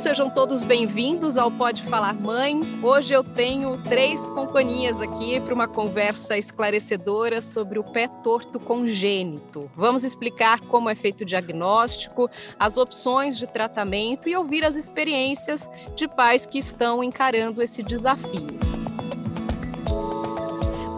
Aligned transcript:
sejam 0.00 0.30
todos 0.30 0.62
bem-vindos 0.62 1.36
ao 1.36 1.50
Pode 1.50 1.82
Falar 1.82 2.14
Mãe. 2.14 2.58
Hoje 2.82 3.12
eu 3.12 3.22
tenho 3.22 3.76
três 3.82 4.30
companhias 4.30 4.98
aqui 4.98 5.38
para 5.38 5.52
uma 5.52 5.68
conversa 5.68 6.38
esclarecedora 6.38 7.42
sobre 7.42 7.78
o 7.78 7.84
pé 7.84 8.08
torto 8.08 8.58
congênito. 8.58 9.70
Vamos 9.76 10.02
explicar 10.02 10.58
como 10.60 10.88
é 10.88 10.94
feito 10.94 11.20
o 11.20 11.26
diagnóstico, 11.26 12.30
as 12.58 12.78
opções 12.78 13.36
de 13.36 13.46
tratamento 13.46 14.26
e 14.26 14.34
ouvir 14.34 14.64
as 14.64 14.74
experiências 14.74 15.68
de 15.94 16.08
pais 16.08 16.46
que 16.46 16.56
estão 16.56 17.04
encarando 17.04 17.62
esse 17.62 17.82
desafio. 17.82 18.69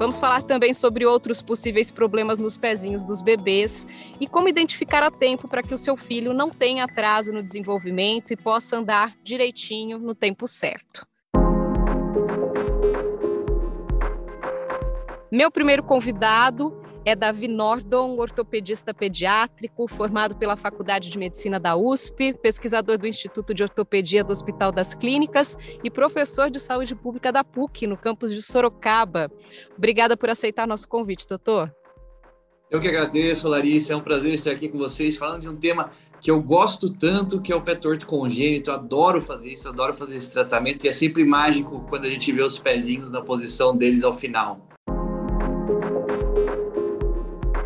Vamos 0.03 0.19
falar 0.19 0.43
também 0.43 0.75
sobre 0.75 1.07
outros 1.07 1.41
possíveis 1.41 1.93
problemas 1.93 2.41
nos 2.41 2.57
pezinhos 2.57 3.05
dos 3.05 3.23
bebês 3.23 3.87
e 4.19 4.27
como 4.27 4.49
identificar 4.49 5.01
a 5.01 5.13
tempo 5.13 5.47
para 5.47 5.63
que 5.63 5.73
o 5.73 5.79
seu 5.79 5.97
filho 5.97 6.35
não 6.35 6.51
tenha 6.51 6.83
atraso 6.83 7.33
no 7.33 7.41
desenvolvimento 7.41 8.33
e 8.33 8.37
possa 8.37 8.79
andar 8.79 9.15
direitinho 9.23 10.01
no 10.01 10.13
tempo 10.13 10.49
certo. 10.49 11.07
Meu 15.31 15.53
primeiro 15.53 15.85
convidado 15.85 16.82
é 17.05 17.17
Davi 17.17 17.49
Nordon, 17.49 18.17
ortopedista 18.17 18.95
pediátrico, 18.95 19.89
formado 19.89 20.37
pela 20.37 20.57
Faculdade 20.57 21.11
de 21.11 21.19
Medicina 21.19 21.59
da 21.59 21.77
USP, 21.77 22.35
pesquisador 22.35 22.99
do 22.99 23.07
Instituto 23.07 23.53
de 23.53 23.63
Ortopedia 23.63 24.23
do 24.23 24.33
Hospital 24.33 24.71
das 24.71 24.95
Clínicas 24.95 25.57
e 25.83 25.91
professor 25.91 26.51
de 26.51 26.61
saúde 26.61 26.95
pública 26.95 27.33
da 27.33 27.43
PUC, 27.43 27.87
no 27.87 27.97
campus 27.97 28.33
de 28.33 28.43
Sorocaba. 28.43 29.31
Obrigada 29.77 30.17
por 30.17 30.31
aceitar 30.31 30.67
nosso 30.67 30.89
convite, 30.89 31.27
doutor. 31.27 31.75
Eu 32.71 32.81
que 32.81 32.89
agradeço, 32.89 33.49
Larissa. 33.49 33.93
É 33.93 33.97
um 33.97 34.01
prazer 34.01 34.33
estar 34.33 34.53
aqui 34.53 34.69
com 34.69 34.79
vocês, 34.79 35.17
falando 35.17 35.43
de 35.43 35.49
um 35.49 35.57
tema 35.57 35.91
que 36.23 36.31
eu 36.31 36.41
gosto 36.41 36.89
tanto, 36.89 37.43
que 37.43 37.53
é 37.53 37.57
o 37.57 37.61
pé 37.61 37.75
torto 37.75 38.07
congênito. 38.07 38.71
Adoro 38.71 39.21
fazer 39.21 39.51
isso, 39.53 39.69
adoro 39.69 39.93
fazer 39.93 40.17
esse 40.17 40.33
tratamento. 40.33 40.85
E 40.85 40.89
é 40.89 40.93
sempre 40.93 41.23
mágico 41.23 41.85
quando 41.91 42.05
a 42.05 42.09
gente 42.09 42.33
vê 42.33 42.43
os 42.43 42.59
pezinhos 42.59 43.11
na 43.11 43.21
posição 43.21 43.77
deles 43.77 44.05
ao 44.05 44.15
final. 44.15 44.72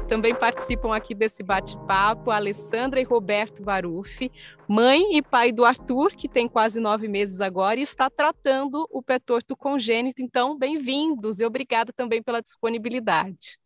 Também 0.08 0.32
participam 0.36 0.94
aqui 0.94 1.16
desse 1.16 1.42
bate-papo 1.42 2.30
Alessandra 2.30 3.00
e 3.00 3.04
Roberto 3.04 3.60
Baruffi, 3.60 4.30
mãe 4.68 5.16
e 5.16 5.20
pai 5.20 5.50
do 5.50 5.64
Arthur, 5.64 6.12
que 6.12 6.28
tem 6.28 6.48
quase 6.48 6.78
nove 6.78 7.08
meses 7.08 7.40
agora 7.40 7.80
e 7.80 7.82
está 7.82 8.08
tratando 8.08 8.86
o 8.90 9.02
pé 9.02 9.18
torto 9.18 9.56
congênito. 9.56 10.22
Então, 10.22 10.56
bem-vindos 10.56 11.40
e 11.40 11.44
obrigada 11.44 11.92
também 11.92 12.22
pela 12.22 12.40
disponibilidade. 12.40 13.58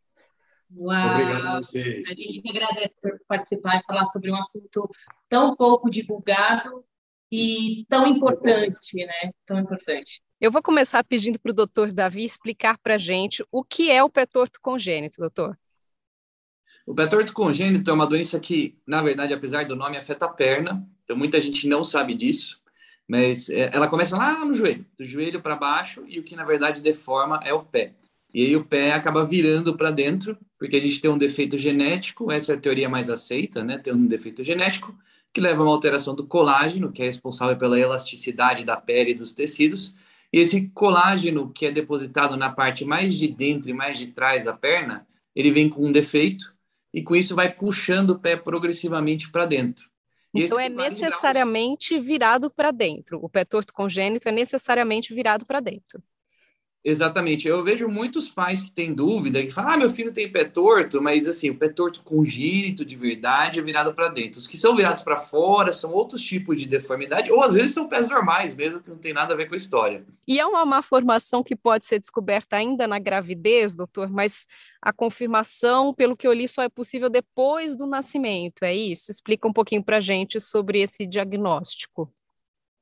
Uau! 0.74 1.10
Obrigado 1.10 1.46
a 1.46 1.60
vocês. 1.60 2.08
A 2.08 2.14
gente 2.14 2.40
que 2.40 2.48
agradece 2.48 2.94
por 3.02 3.20
participar 3.28 3.76
e 3.78 3.84
falar 3.84 4.06
sobre 4.06 4.30
um 4.30 4.36
assunto 4.36 4.88
tão 5.28 5.54
pouco 5.54 5.90
divulgado 5.90 6.82
e 7.30 7.84
tão 7.86 8.06
importante, 8.06 8.96
né? 8.96 9.30
Tão 9.44 9.58
importante. 9.58 10.22
Eu 10.40 10.50
vou 10.50 10.62
começar 10.62 11.04
pedindo 11.04 11.38
para 11.38 11.50
o 11.50 11.54
doutor 11.54 11.92
Davi 11.92 12.24
explicar 12.24 12.78
para 12.78 12.94
a 12.94 12.98
gente 12.98 13.44
o 13.52 13.62
que 13.62 13.90
é 13.90 14.02
o 14.02 14.08
pé 14.08 14.24
torto 14.24 14.58
congênito, 14.62 15.20
doutor. 15.20 15.58
O 16.90 16.94
pé 16.94 17.06
torto 17.06 17.32
congênito 17.32 17.88
é 17.88 17.94
uma 17.94 18.04
doença 18.04 18.40
que, 18.40 18.76
na 18.84 19.00
verdade, 19.00 19.32
apesar 19.32 19.64
do 19.64 19.76
nome, 19.76 19.96
afeta 19.96 20.26
a 20.26 20.28
perna. 20.28 20.84
Então, 21.04 21.16
muita 21.16 21.38
gente 21.38 21.68
não 21.68 21.84
sabe 21.84 22.16
disso. 22.16 22.60
Mas 23.06 23.48
é, 23.48 23.70
ela 23.72 23.86
começa 23.86 24.16
lá 24.16 24.44
no 24.44 24.56
joelho, 24.56 24.84
do 24.98 25.04
joelho 25.04 25.40
para 25.40 25.54
baixo, 25.54 26.02
e 26.08 26.18
o 26.18 26.24
que, 26.24 26.34
na 26.34 26.44
verdade, 26.44 26.80
deforma 26.80 27.40
é 27.44 27.54
o 27.54 27.62
pé. 27.62 27.94
E 28.34 28.44
aí 28.44 28.56
o 28.56 28.64
pé 28.64 28.90
acaba 28.90 29.24
virando 29.24 29.76
para 29.76 29.92
dentro, 29.92 30.36
porque 30.58 30.74
a 30.74 30.80
gente 30.80 31.00
tem 31.00 31.08
um 31.08 31.16
defeito 31.16 31.56
genético, 31.56 32.32
essa 32.32 32.54
é 32.54 32.56
a 32.56 32.60
teoria 32.60 32.88
mais 32.88 33.08
aceita, 33.08 33.62
né? 33.62 33.78
Tem 33.78 33.94
um 33.94 34.08
defeito 34.08 34.42
genético 34.42 34.92
que 35.32 35.40
leva 35.40 35.62
a 35.62 35.66
uma 35.66 35.72
alteração 35.72 36.16
do 36.16 36.26
colágeno, 36.26 36.90
que 36.90 37.02
é 37.02 37.04
responsável 37.04 37.56
pela 37.56 37.78
elasticidade 37.78 38.64
da 38.64 38.76
pele 38.76 39.12
e 39.12 39.14
dos 39.14 39.32
tecidos. 39.32 39.94
E 40.32 40.40
esse 40.40 40.68
colágeno, 40.70 41.52
que 41.52 41.66
é 41.66 41.70
depositado 41.70 42.36
na 42.36 42.50
parte 42.50 42.84
mais 42.84 43.14
de 43.14 43.28
dentro 43.28 43.70
e 43.70 43.72
mais 43.72 43.96
de 43.96 44.08
trás 44.08 44.46
da 44.46 44.52
perna, 44.52 45.06
ele 45.36 45.52
vem 45.52 45.68
com 45.68 45.86
um 45.86 45.92
defeito, 45.92 46.58
e 46.92 47.02
com 47.02 47.14
isso 47.14 47.34
vai 47.34 47.52
puxando 47.52 48.10
o 48.10 48.18
pé 48.18 48.36
progressivamente 48.36 49.30
para 49.30 49.46
dentro. 49.46 49.88
E 50.34 50.42
então 50.44 50.60
é 50.60 50.68
necessariamente 50.68 51.94
graus... 51.94 52.06
virado 52.06 52.50
para 52.50 52.70
dentro. 52.70 53.18
O 53.22 53.28
pé 53.28 53.44
torto 53.44 53.72
congênito 53.72 54.28
é 54.28 54.32
necessariamente 54.32 55.12
virado 55.12 55.44
para 55.44 55.60
dentro. 55.60 56.02
Exatamente. 56.82 57.46
Eu 57.46 57.62
vejo 57.62 57.88
muitos 57.88 58.30
pais 58.30 58.62
que 58.62 58.70
têm 58.70 58.94
dúvida, 58.94 59.42
que 59.42 59.50
falam, 59.50 59.72
ah, 59.72 59.76
meu 59.76 59.90
filho 59.90 60.12
tem 60.12 60.30
pé 60.30 60.44
torto, 60.44 61.00
mas 61.02 61.28
assim, 61.28 61.50
o 61.50 61.54
pé 61.56 61.68
torto 61.68 62.02
congênito 62.02 62.84
de 62.84 62.96
verdade 62.96 63.58
é 63.58 63.62
virado 63.62 63.92
para 63.92 64.08
dentro. 64.08 64.38
Os 64.38 64.46
que 64.46 64.56
são 64.56 64.74
virados 64.74 65.02
para 65.02 65.18
fora 65.18 65.72
são 65.72 65.92
outros 65.92 66.22
tipos 66.22 66.58
de 66.58 66.66
deformidade, 66.66 67.30
ou 67.30 67.42
às 67.42 67.52
vezes 67.52 67.72
são 67.72 67.86
pés 67.86 68.08
normais 68.08 68.54
mesmo, 68.54 68.80
que 68.80 68.88
não 68.88 68.96
tem 68.96 69.12
nada 69.12 69.34
a 69.34 69.36
ver 69.36 69.46
com 69.46 69.54
a 69.54 69.58
história. 69.58 70.04
E 70.26 70.40
é 70.40 70.46
uma 70.46 70.64
malformação 70.64 71.42
que 71.42 71.54
pode 71.54 71.84
ser 71.84 71.98
descoberta 71.98 72.56
ainda 72.56 72.86
na 72.86 72.98
gravidez, 72.98 73.74
doutor, 73.74 74.08
mas 74.08 74.46
a 74.80 74.92
confirmação, 74.92 75.92
pelo 75.92 76.16
que 76.16 76.26
eu 76.26 76.32
li, 76.32 76.48
só 76.48 76.62
é 76.62 76.68
possível 76.68 77.10
depois 77.10 77.76
do 77.76 77.86
nascimento, 77.86 78.62
é 78.62 78.74
isso? 78.74 79.10
Explica 79.10 79.46
um 79.46 79.52
pouquinho 79.52 79.84
para 79.84 80.00
gente 80.00 80.40
sobre 80.40 80.80
esse 80.80 81.06
diagnóstico. 81.06 82.10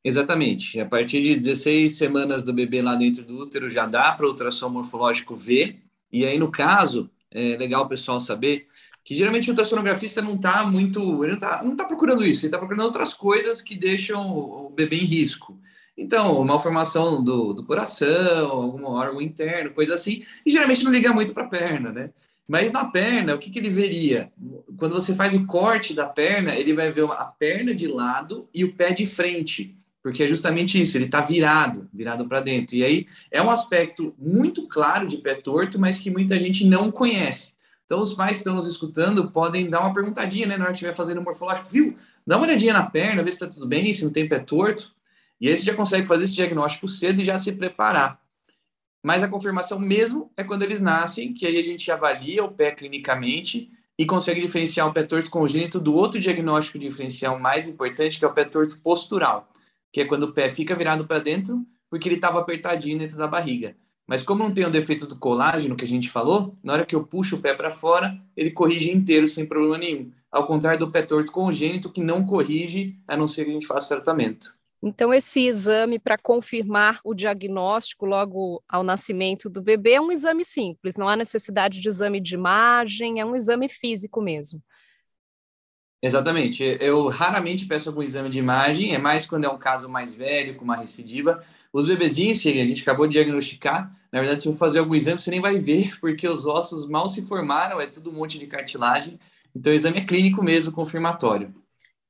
Exatamente. 0.04 0.80
A 0.80 0.86
partir 0.86 1.20
de 1.20 1.34
16 1.36 1.96
semanas 1.96 2.42
do 2.42 2.52
bebê 2.52 2.80
lá 2.80 2.94
dentro 2.94 3.24
do 3.24 3.38
útero 3.38 3.68
já 3.68 3.86
dá 3.86 4.12
para 4.12 4.26
o 4.26 4.30
ultrassom 4.30 4.68
morfológico 4.68 5.34
ver. 5.34 5.82
E 6.12 6.24
aí, 6.24 6.38
no 6.38 6.50
caso, 6.50 7.10
é 7.30 7.56
legal 7.56 7.84
o 7.84 7.88
pessoal 7.88 8.20
saber 8.20 8.66
que 9.04 9.14
geralmente 9.14 9.48
o 9.48 9.52
ultrassonografista 9.52 10.22
não 10.22 10.34
está 10.34 10.64
muito. 10.66 11.24
Ele 11.24 11.32
não 11.32 11.72
está 11.72 11.76
tá 11.76 11.84
procurando 11.84 12.24
isso, 12.24 12.42
ele 12.42 12.48
está 12.48 12.58
procurando 12.58 12.84
outras 12.84 13.14
coisas 13.14 13.62
que 13.62 13.76
deixam 13.76 14.30
o 14.30 14.70
bebê 14.70 14.96
em 14.96 15.04
risco. 15.04 15.58
Então, 15.96 16.44
malformação 16.44 17.24
do, 17.24 17.52
do 17.52 17.64
coração, 17.64 18.50
algum 18.50 18.84
órgão 18.84 19.20
interno, 19.20 19.72
coisa 19.72 19.94
assim, 19.94 20.24
e 20.46 20.50
geralmente 20.50 20.84
não 20.84 20.92
liga 20.92 21.12
muito 21.12 21.32
para 21.32 21.44
a 21.44 21.48
perna, 21.48 21.90
né? 21.90 22.10
Mas 22.46 22.70
na 22.70 22.84
perna, 22.84 23.34
o 23.34 23.38
que, 23.38 23.50
que 23.50 23.58
ele 23.58 23.68
veria? 23.68 24.32
Quando 24.78 24.92
você 24.92 25.14
faz 25.14 25.34
o 25.34 25.44
corte 25.46 25.92
da 25.92 26.06
perna, 26.06 26.54
ele 26.54 26.72
vai 26.72 26.92
ver 26.92 27.04
a 27.10 27.24
perna 27.24 27.74
de 27.74 27.86
lado 27.86 28.48
e 28.54 28.64
o 28.64 28.74
pé 28.74 28.92
de 28.92 29.06
frente 29.06 29.77
porque 30.08 30.22
é 30.22 30.26
justamente 30.26 30.80
isso, 30.80 30.96
ele 30.96 31.04
está 31.04 31.20
virado, 31.20 31.86
virado 31.92 32.26
para 32.26 32.40
dentro. 32.40 32.74
E 32.74 32.82
aí 32.82 33.06
é 33.30 33.42
um 33.42 33.50
aspecto 33.50 34.14
muito 34.18 34.66
claro 34.66 35.06
de 35.06 35.18
pé 35.18 35.34
torto, 35.34 35.78
mas 35.78 35.98
que 35.98 36.10
muita 36.10 36.40
gente 36.40 36.66
não 36.66 36.90
conhece. 36.90 37.52
Então, 37.84 38.00
os 38.00 38.14
pais 38.14 38.32
que 38.32 38.38
estão 38.38 38.54
nos 38.54 38.66
escutando 38.66 39.30
podem 39.30 39.68
dar 39.68 39.80
uma 39.80 39.92
perguntadinha, 39.92 40.46
né, 40.46 40.56
na 40.56 40.64
hora 40.64 40.72
que 40.72 40.76
estiver 40.76 40.94
fazendo 40.94 41.20
morfológico, 41.20 41.68
viu? 41.68 41.94
Dá 42.26 42.38
uma 42.38 42.46
olhadinha 42.46 42.72
na 42.72 42.84
perna, 42.84 43.22
vê 43.22 43.30
se 43.30 43.36
está 43.36 43.46
tudo 43.46 43.66
bem, 43.66 43.92
se 43.92 44.02
não 44.02 44.10
tem 44.10 44.26
pé 44.26 44.38
torto. 44.38 44.90
E 45.38 45.46
aí 45.46 45.54
você 45.54 45.62
já 45.62 45.74
consegue 45.74 46.06
fazer 46.06 46.24
esse 46.24 46.34
diagnóstico 46.34 46.88
cedo 46.88 47.20
e 47.20 47.24
já 47.24 47.36
se 47.36 47.52
preparar. 47.52 48.18
Mas 49.02 49.22
a 49.22 49.28
confirmação 49.28 49.78
mesmo 49.78 50.32
é 50.38 50.42
quando 50.42 50.62
eles 50.62 50.80
nascem, 50.80 51.34
que 51.34 51.46
aí 51.46 51.58
a 51.58 51.62
gente 51.62 51.92
avalia 51.92 52.42
o 52.42 52.50
pé 52.50 52.70
clinicamente 52.70 53.70
e 53.98 54.06
consegue 54.06 54.40
diferenciar 54.40 54.88
o 54.88 54.92
pé 54.94 55.02
torto 55.02 55.30
congênito 55.30 55.78
do 55.78 55.94
outro 55.94 56.18
diagnóstico 56.18 56.78
diferencial 56.78 57.38
mais 57.38 57.68
importante, 57.68 58.18
que 58.18 58.24
é 58.24 58.28
o 58.28 58.32
pé 58.32 58.46
torto 58.46 58.78
postural 58.78 59.52
que 59.92 60.00
é 60.00 60.04
quando 60.04 60.24
o 60.24 60.32
pé 60.32 60.48
fica 60.48 60.74
virado 60.74 61.06
para 61.06 61.18
dentro 61.18 61.66
porque 61.90 62.08
ele 62.08 62.16
estava 62.16 62.40
apertadinho 62.40 62.98
dentro 62.98 63.16
da 63.16 63.26
barriga. 63.26 63.76
Mas 64.06 64.22
como 64.22 64.42
não 64.42 64.52
tem 64.52 64.64
o 64.64 64.70
defeito 64.70 65.06
do 65.06 65.18
colágeno 65.18 65.76
que 65.76 65.84
a 65.84 65.88
gente 65.88 66.08
falou, 66.08 66.56
na 66.62 66.72
hora 66.72 66.86
que 66.86 66.94
eu 66.94 67.04
puxo 67.04 67.36
o 67.36 67.40
pé 67.40 67.54
para 67.54 67.70
fora, 67.70 68.18
ele 68.36 68.50
corrige 68.50 68.90
inteiro 68.90 69.28
sem 69.28 69.44
problema 69.44 69.76
nenhum. 69.76 70.10
Ao 70.30 70.46
contrário 70.46 70.78
do 70.78 70.90
pé 70.90 71.02
torto 71.02 71.30
congênito, 71.30 71.92
que 71.92 72.02
não 72.02 72.24
corrige, 72.24 72.96
a 73.06 73.16
não 73.16 73.28
ser 73.28 73.44
que 73.44 73.50
a 73.50 73.54
gente 73.54 73.66
faça 73.66 73.94
tratamento. 73.94 74.54
Então, 74.82 75.12
esse 75.12 75.44
exame 75.44 75.98
para 75.98 76.16
confirmar 76.16 77.00
o 77.04 77.12
diagnóstico 77.12 78.06
logo 78.06 78.62
ao 78.68 78.84
nascimento 78.84 79.50
do 79.50 79.60
bebê 79.60 79.94
é 79.94 80.00
um 80.00 80.12
exame 80.12 80.44
simples, 80.44 80.96
não 80.96 81.08
há 81.08 81.16
necessidade 81.16 81.80
de 81.80 81.88
exame 81.88 82.20
de 82.20 82.34
imagem, 82.34 83.18
é 83.18 83.24
um 83.24 83.34
exame 83.34 83.68
físico 83.68 84.22
mesmo. 84.22 84.62
Exatamente. 86.00 86.62
Eu 86.80 87.08
raramente 87.08 87.66
peço 87.66 87.88
algum 87.88 88.02
exame 88.02 88.30
de 88.30 88.38
imagem, 88.38 88.94
é 88.94 88.98
mais 88.98 89.26
quando 89.26 89.44
é 89.44 89.48
um 89.48 89.58
caso 89.58 89.88
mais 89.88 90.14
velho, 90.14 90.56
com 90.56 90.64
uma 90.64 90.76
recidiva. 90.76 91.42
Os 91.72 91.86
bebezinhos, 91.86 92.40
que 92.40 92.60
a 92.60 92.64
gente 92.64 92.82
acabou 92.82 93.06
de 93.06 93.14
diagnosticar, 93.14 93.92
na 94.12 94.20
verdade, 94.20 94.40
se 94.40 94.48
eu 94.48 94.54
fazer 94.54 94.78
algum 94.78 94.94
exame, 94.94 95.20
você 95.20 95.30
nem 95.30 95.40
vai 95.40 95.58
ver, 95.58 95.98
porque 96.00 96.26
os 96.28 96.46
ossos 96.46 96.88
mal 96.88 97.08
se 97.08 97.26
formaram, 97.26 97.80
é 97.80 97.86
tudo 97.86 98.10
um 98.10 98.14
monte 98.14 98.38
de 98.38 98.46
cartilagem. 98.46 99.18
Então, 99.54 99.72
o 99.72 99.76
exame 99.76 99.98
é 99.98 100.04
clínico 100.04 100.42
mesmo, 100.42 100.72
confirmatório. 100.72 101.52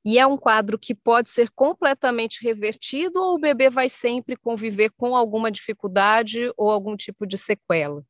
E 0.05 0.17
é 0.17 0.25
um 0.25 0.37
quadro 0.37 0.79
que 0.79 0.95
pode 0.95 1.29
ser 1.29 1.49
completamente 1.49 2.41
revertido 2.41 3.19
ou 3.19 3.35
o 3.35 3.39
bebê 3.39 3.69
vai 3.69 3.89
sempre 3.89 4.35
conviver 4.37 4.91
com 4.95 5.15
alguma 5.15 5.51
dificuldade 5.51 6.51
ou 6.55 6.71
algum 6.71 6.95
tipo 6.95 7.27
de 7.27 7.37
sequela? 7.37 8.03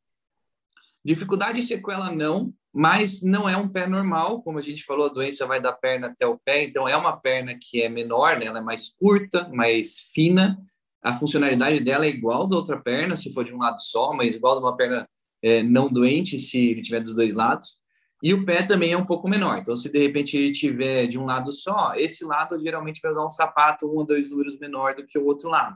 Dificuldade 1.04 1.60
e 1.62 1.64
sequela 1.64 2.12
não, 2.12 2.54
mas 2.74 3.22
não 3.22 3.50
é 3.50 3.58
um 3.58 3.68
pé 3.68 3.88
normal, 3.88 4.42
como 4.42 4.60
a 4.60 4.62
gente 4.62 4.84
falou, 4.84 5.08
a 5.08 5.14
doença 5.14 5.46
vai 5.46 5.62
da 5.62 5.72
perna 5.72 6.08
até 6.08 6.26
o 6.26 6.38
pé, 6.38 6.64
então 6.64 6.88
é 6.88 6.96
uma 6.96 7.18
perna 7.18 7.58
que 7.60 7.82
é 7.82 7.90
menor, 7.90 8.38
né? 8.38 8.46
ela 8.46 8.60
é 8.60 8.62
mais 8.62 8.94
curta, 8.94 9.50
mais 9.50 10.12
fina, 10.14 10.58
a 11.02 11.14
funcionalidade 11.14 11.80
dela 11.80 12.06
é 12.06 12.10
igual 12.10 12.48
da 12.48 12.56
outra 12.56 12.80
perna, 12.80 13.16
se 13.16 13.34
for 13.34 13.44
de 13.44 13.54
um 13.54 13.58
lado 13.58 13.80
só, 13.82 14.14
mas 14.14 14.36
igual 14.36 14.58
de 14.58 14.64
uma 14.64 14.76
perna 14.76 15.08
é, 15.42 15.64
não 15.64 15.92
doente, 15.92 16.38
se 16.38 16.72
ele 16.72 16.82
tiver 16.82 17.00
dos 17.00 17.16
dois 17.16 17.34
lados. 17.34 17.80
E 18.22 18.34
o 18.34 18.46
pé 18.46 18.64
também 18.64 18.92
é 18.92 18.98
um 18.98 19.06
pouco 19.06 19.30
menor. 19.30 19.60
Então, 19.60 19.78
se 19.78 19.90
de 19.90 19.98
repente 19.98 20.36
ele 20.36 20.52
tiver 20.52 21.08
de 21.08 21.18
um 21.18 21.26
lado 21.26 21.54
só, 21.54 21.94
esse 21.96 22.26
lado 22.26 22.60
geralmente 22.60 23.00
vai 23.02 23.12
usar 23.12 23.26
um 23.26 23.30
sapato 23.30 23.88
um 23.88 23.96
ou 23.96 24.06
dois 24.06 24.30
números 24.30 24.60
menor 24.60 24.94
do 24.94 25.06
que 25.06 25.18
o 25.18 25.26
outro 25.26 25.50
lado. 25.50 25.76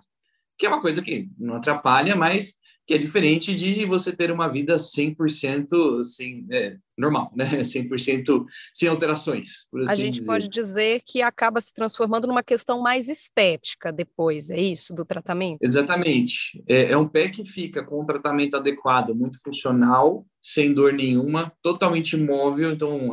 Que 0.58 0.66
é 0.66 0.70
uma 0.70 0.82
coisa 0.82 1.02
que 1.02 1.30
não 1.38 1.56
atrapalha, 1.56 2.18
mas 2.18 2.56
que 2.86 2.94
é 2.94 2.98
diferente 2.98 3.56
de 3.56 3.86
você 3.86 4.12
ter 4.12 4.32
uma 4.32 4.48
vida 4.48 4.76
100% 4.76 6.02
assim, 6.02 6.46
é, 6.52 6.76
normal, 6.98 7.32
né? 7.36 7.46
100% 7.64 8.46
sem 8.74 8.90
alterações. 8.90 9.66
Assim 9.74 9.88
a 9.88 9.96
gente 9.96 10.16
dizer. 10.16 10.26
pode 10.26 10.48
dizer 10.50 11.02
que 11.06 11.22
acaba 11.22 11.62
se 11.62 11.74
transformando 11.74 12.28
numa 12.28 12.44
questão 12.44 12.82
mais 12.82 13.08
estética 13.08 13.92
depois, 13.92 14.50
é 14.50 14.60
isso, 14.60 14.94
do 14.94 15.06
tratamento? 15.06 15.60
Exatamente. 15.62 16.62
É, 16.68 16.92
é 16.92 16.98
um 16.98 17.08
pé 17.08 17.30
que 17.30 17.44
fica 17.44 17.84
com 17.84 18.02
um 18.02 18.06
tratamento 18.06 18.56
adequado, 18.56 19.16
muito 19.16 19.42
funcional, 19.42 20.26
sem 20.42 20.74
dor 20.74 20.92
nenhuma, 20.92 21.54
totalmente 21.62 22.18
móvel. 22.18 22.72
Então, 22.72 23.12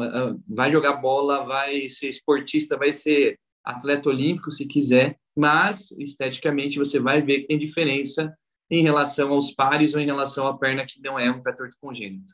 vai 0.49 0.71
jogar 0.71 0.95
bola, 0.95 1.45
vai 1.45 1.89
ser 1.89 2.09
esportista, 2.09 2.77
vai 2.77 2.93
ser 2.93 3.39
atleta 3.65 4.09
olímpico 4.09 4.51
se 4.51 4.67
quiser, 4.67 5.17
mas 5.37 5.93
esteticamente 5.93 6.79
você 6.79 6.99
vai 6.99 7.23
ver 7.23 7.41
que 7.41 7.47
tem 7.47 7.59
diferença 7.59 8.35
em 8.71 8.83
relação 8.83 9.33
aos 9.33 9.51
pares 9.53 9.95
ou 9.95 10.01
em 10.01 10.07
relação 10.07 10.47
à 10.47 10.57
perna 10.57 10.87
que 10.87 11.01
não 11.03 11.19
é 11.19 11.31
um 11.31 11.43
pé 11.43 11.53
torto 11.53 11.77
congênito. 11.81 12.33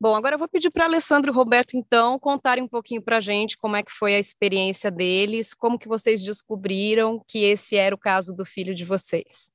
Bom, 0.00 0.14
agora 0.14 0.34
eu 0.34 0.38
vou 0.38 0.48
pedir 0.48 0.70
para 0.70 0.84
Alessandro 0.84 1.32
e 1.32 1.34
Roberto, 1.34 1.76
então, 1.76 2.18
contarem 2.18 2.64
um 2.64 2.68
pouquinho 2.68 3.00
para 3.00 3.18
a 3.18 3.20
gente 3.20 3.56
como 3.56 3.76
é 3.76 3.82
que 3.82 3.92
foi 3.92 4.14
a 4.14 4.18
experiência 4.18 4.90
deles, 4.90 5.54
como 5.54 5.78
que 5.78 5.88
vocês 5.88 6.22
descobriram 6.22 7.22
que 7.26 7.44
esse 7.44 7.76
era 7.76 7.94
o 7.94 7.98
caso 7.98 8.34
do 8.34 8.44
filho 8.44 8.74
de 8.74 8.84
vocês. 8.84 9.52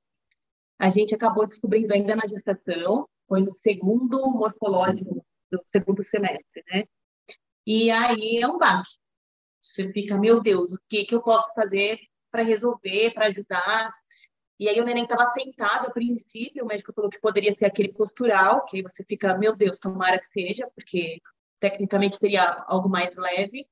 A 0.79 0.89
gente 0.89 1.13
acabou 1.13 1.45
descobrindo 1.45 1.93
ainda 1.93 2.15
na 2.15 2.25
gestação, 2.27 3.07
foi 3.27 3.41
no 3.41 3.53
segundo 3.53 4.17
morfológico 4.31 5.25
do 5.51 5.61
segundo 5.67 6.03
semestre, 6.03 6.63
né? 6.71 6.85
E 7.67 7.91
aí 7.91 8.37
é 8.41 8.47
um 8.47 8.57
baque. 8.57 8.89
Você 9.61 9.91
fica, 9.91 10.17
meu 10.17 10.41
Deus, 10.41 10.73
o 10.73 10.79
que, 10.87 11.03
que 11.03 11.13
eu 11.13 11.21
posso 11.21 11.53
fazer 11.53 11.99
para 12.31 12.43
resolver, 12.43 13.13
para 13.13 13.27
ajudar? 13.27 13.93
E 14.59 14.67
aí 14.67 14.79
o 14.81 14.83
neném 14.83 15.03
estava 15.03 15.31
sentado 15.31 15.87
a 15.87 15.91
princípio, 15.91 16.65
o 16.65 16.67
médico 16.67 16.91
falou 16.93 17.09
que 17.09 17.19
poderia 17.19 17.53
ser 17.53 17.65
aquele 17.65 17.93
postural, 17.93 18.65
que 18.65 18.83
você 18.83 19.03
fica, 19.05 19.37
meu 19.37 19.55
Deus, 19.55 19.79
tomara 19.79 20.19
que 20.19 20.27
seja, 20.27 20.69
porque 20.75 21.21
tecnicamente 21.61 22.17
seria 22.17 22.65
algo 22.67 22.89
mais 22.89 23.15
leve. 23.15 23.65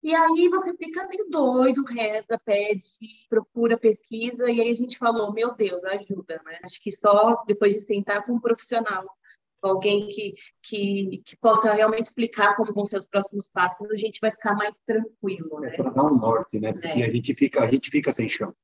E 0.00 0.14
aí 0.14 0.48
você 0.48 0.76
fica 0.76 1.08
meio 1.08 1.28
doido, 1.28 1.84
reza, 1.84 2.40
pede, 2.44 2.86
procura, 3.28 3.76
pesquisa, 3.76 4.48
e 4.48 4.60
aí 4.60 4.70
a 4.70 4.74
gente 4.74 4.96
falou, 4.96 5.32
meu 5.32 5.56
Deus, 5.56 5.84
ajuda, 5.84 6.40
né? 6.44 6.60
Acho 6.62 6.80
que 6.80 6.92
só 6.92 7.42
depois 7.44 7.74
de 7.74 7.80
sentar 7.80 8.24
com 8.24 8.34
um 8.34 8.40
profissional, 8.40 9.04
alguém 9.60 10.06
que, 10.06 10.34
que, 10.62 11.20
que 11.24 11.36
possa 11.38 11.72
realmente 11.72 12.04
explicar 12.04 12.54
como 12.54 12.72
vão 12.72 12.86
ser 12.86 12.98
os 12.98 13.06
próximos 13.06 13.48
passos, 13.48 13.90
a 13.90 13.96
gente 13.96 14.20
vai 14.20 14.30
ficar 14.30 14.54
mais 14.54 14.76
tranquilo, 14.86 15.58
né? 15.58 15.74
É 15.74 15.76
para 15.76 15.90
dar 15.90 16.04
um 16.04 16.16
norte, 16.16 16.60
né? 16.60 16.72
Porque 16.72 16.86
é. 16.86 17.06
a 17.06 17.10
gente 17.10 17.34
fica, 17.34 17.64
a 17.64 17.66
gente 17.66 17.90
fica 17.90 18.12
sem 18.12 18.28
chão. 18.28 18.54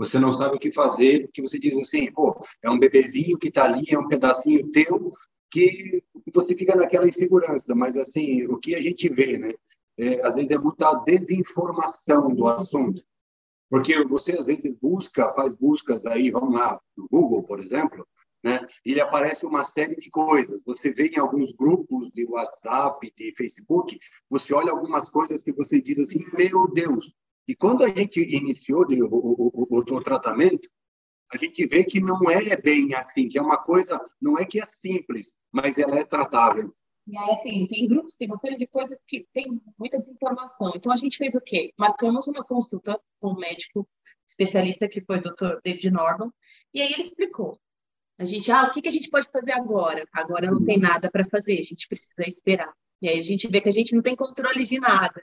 Você 0.00 0.18
não 0.18 0.32
sabe 0.32 0.56
o 0.56 0.58
que 0.58 0.72
fazer, 0.72 1.24
porque 1.24 1.42
você 1.42 1.58
diz 1.58 1.78
assim, 1.78 2.10
pô, 2.10 2.34
é 2.62 2.70
um 2.70 2.78
bebezinho 2.78 3.36
que 3.36 3.48
está 3.48 3.64
ali, 3.64 3.84
é 3.90 3.98
um 3.98 4.08
pedacinho 4.08 4.66
teu, 4.72 5.12
que 5.50 6.02
você 6.32 6.54
fica 6.54 6.74
naquela 6.74 7.06
insegurança. 7.06 7.74
Mas, 7.74 7.98
assim, 7.98 8.46
o 8.46 8.56
que 8.56 8.74
a 8.74 8.80
gente 8.80 9.10
vê, 9.10 9.36
né? 9.36 9.52
É, 9.98 10.26
às 10.26 10.36
vezes 10.36 10.52
é 10.52 10.56
muita 10.56 10.94
desinformação 11.04 12.34
do 12.34 12.48
assunto. 12.48 13.04
Porque 13.68 14.02
você, 14.04 14.32
às 14.32 14.46
vezes, 14.46 14.74
busca, 14.74 15.34
faz 15.34 15.52
buscas 15.52 16.06
aí, 16.06 16.30
vamos 16.30 16.54
lá, 16.54 16.80
no 16.96 17.06
Google, 17.06 17.42
por 17.42 17.60
exemplo, 17.60 18.08
né? 18.42 18.66
Ele 18.82 19.02
aparece 19.02 19.44
uma 19.44 19.66
série 19.66 19.96
de 19.96 20.08
coisas. 20.08 20.62
Você 20.64 20.94
vê 20.94 21.08
em 21.08 21.18
alguns 21.18 21.52
grupos 21.52 22.10
de 22.12 22.24
WhatsApp, 22.24 23.12
de 23.14 23.34
Facebook, 23.36 23.98
você 24.30 24.54
olha 24.54 24.72
algumas 24.72 25.10
coisas 25.10 25.42
que 25.42 25.52
você 25.52 25.78
diz 25.78 25.98
assim, 25.98 26.24
meu 26.32 26.72
Deus, 26.72 27.12
e 27.50 27.56
quando 27.56 27.82
a 27.82 27.88
gente 27.88 28.20
iniciou 28.20 28.86
o, 28.88 29.04
o, 29.04 29.66
o, 29.68 29.78
o, 29.78 30.02
tratamento, 30.04 30.68
a 31.32 31.36
gente 31.36 31.66
vê 31.66 31.82
que 31.82 32.00
não 32.00 32.30
é 32.30 32.56
bem 32.56 32.94
assim, 32.94 33.28
que 33.28 33.36
é 33.36 33.42
uma 33.42 33.58
coisa, 33.58 34.00
não 34.22 34.38
é 34.38 34.44
que 34.44 34.60
é 34.60 34.64
simples, 34.64 35.34
mas 35.50 35.76
ela 35.76 35.98
é 35.98 36.04
tratável. 36.04 36.72
E 37.08 37.18
aí, 37.18 37.30
assim, 37.32 37.66
tem 37.66 37.88
grupos, 37.88 38.14
tem 38.14 38.28
uma 38.28 38.36
série 38.36 38.56
de 38.56 38.68
coisas 38.68 39.00
que 39.04 39.26
tem 39.34 39.60
muita 39.76 39.98
desinformação. 39.98 40.70
Então, 40.76 40.92
a 40.92 40.96
gente 40.96 41.18
fez 41.18 41.34
o 41.34 41.40
quê? 41.40 41.74
Marcamos 41.76 42.28
uma 42.28 42.44
consulta 42.44 43.00
com 43.18 43.32
um 43.32 43.36
médico 43.36 43.88
especialista, 44.28 44.88
que 44.88 45.00
foi 45.00 45.18
o 45.18 45.20
Dr. 45.20 45.58
David 45.64 45.90
Norman, 45.90 46.30
e 46.72 46.80
aí 46.80 46.92
ele 46.92 47.02
explicou. 47.02 47.58
A 48.16 48.24
gente, 48.24 48.48
ah, 48.52 48.62
o 48.62 48.70
que, 48.70 48.80
que 48.80 48.88
a 48.88 48.92
gente 48.92 49.10
pode 49.10 49.28
fazer 49.32 49.54
agora? 49.54 50.06
Agora 50.12 50.48
não 50.48 50.62
tem 50.62 50.78
nada 50.78 51.10
para 51.10 51.24
fazer, 51.24 51.58
a 51.58 51.64
gente 51.64 51.88
precisa 51.88 52.22
esperar. 52.28 52.72
E 53.02 53.08
aí 53.08 53.18
a 53.18 53.22
gente 53.22 53.48
vê 53.48 53.60
que 53.60 53.68
a 53.68 53.72
gente 53.72 53.92
não 53.92 54.02
tem 54.02 54.14
controle 54.14 54.64
de 54.64 54.78
nada. 54.78 55.20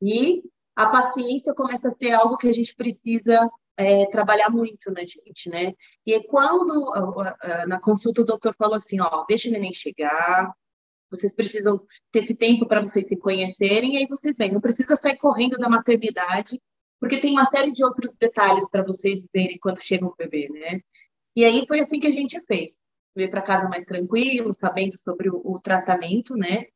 E 0.00 0.42
a 0.76 0.86
paciência 0.86 1.54
começa 1.54 1.88
a 1.88 1.90
ser 1.90 2.12
algo 2.12 2.36
que 2.36 2.48
a 2.48 2.52
gente 2.52 2.74
precisa 2.74 3.48
é, 3.76 4.06
trabalhar 4.10 4.50
muito 4.50 4.90
na 4.90 5.00
gente, 5.00 5.48
né? 5.48 5.72
E 6.06 6.22
quando 6.24 6.92
na 7.66 7.80
consulta 7.80 8.22
o 8.22 8.24
doutor 8.24 8.54
falou 8.54 8.76
assim, 8.76 9.00
ó, 9.00 9.24
deixa 9.26 9.48
o 9.48 9.52
neném 9.52 9.72
chegar, 9.72 10.52
vocês 11.10 11.34
precisam 11.34 11.80
ter 12.12 12.20
esse 12.20 12.34
tempo 12.34 12.66
para 12.66 12.80
vocês 12.80 13.08
se 13.08 13.16
conhecerem, 13.16 13.94
e 13.94 13.96
aí 13.98 14.06
vocês 14.06 14.36
vêm. 14.36 14.52
Não 14.52 14.60
precisa 14.60 14.94
sair 14.96 15.16
correndo 15.16 15.58
da 15.58 15.68
maternidade, 15.68 16.60
porque 17.00 17.18
tem 17.18 17.32
uma 17.32 17.44
série 17.46 17.72
de 17.72 17.82
outros 17.82 18.14
detalhes 18.14 18.68
para 18.70 18.84
vocês 18.84 19.26
verem 19.34 19.58
quando 19.58 19.82
chega 19.82 20.06
um 20.06 20.14
bebê, 20.16 20.48
né? 20.50 20.80
E 21.34 21.44
aí 21.44 21.64
foi 21.66 21.80
assim 21.80 21.98
que 21.98 22.06
a 22.06 22.12
gente 22.12 22.40
fez. 22.46 22.76
Veio 23.14 23.30
para 23.30 23.42
casa 23.42 23.68
mais 23.68 23.84
tranquilo, 23.84 24.54
sabendo 24.54 24.96
sobre 24.98 25.28
o, 25.28 25.40
o 25.44 25.58
tratamento, 25.58 26.36
né? 26.36 26.66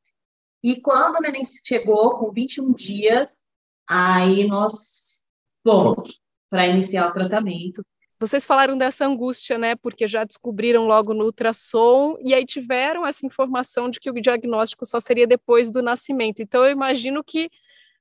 E 0.63 0.81
quando 0.81 1.17
o 1.17 1.21
neném 1.21 1.43
chegou 1.63 2.19
com 2.19 2.33
21 2.33 2.73
dias, 2.73 3.44
Aí 3.89 4.47
nós 4.47 5.23
fomos 5.63 6.21
para 6.51 6.67
iniciar 6.67 7.09
o 7.09 7.13
tratamento. 7.13 7.85
Vocês 8.19 8.45
falaram 8.45 8.79
dessa 8.79 9.05
angústia, 9.07 9.59
né? 9.59 9.75
Porque 9.75 10.07
já 10.07 10.25
descobriram 10.25 10.87
logo 10.87 11.13
no 11.13 11.25
ultrassom 11.25 12.17
e 12.23 12.33
aí 12.33 12.47
tiveram 12.47 13.07
essa 13.07 13.27
informação 13.27 13.91
de 13.91 13.99
que 13.99 14.11
o 14.11 14.15
diagnóstico 14.15 14.87
só 14.87 15.01
seria 15.01 15.27
depois 15.27 15.71
do 15.71 15.83
nascimento. 15.83 16.41
Então 16.41 16.65
eu 16.65 16.71
imagino 16.71 17.23
que 17.23 17.51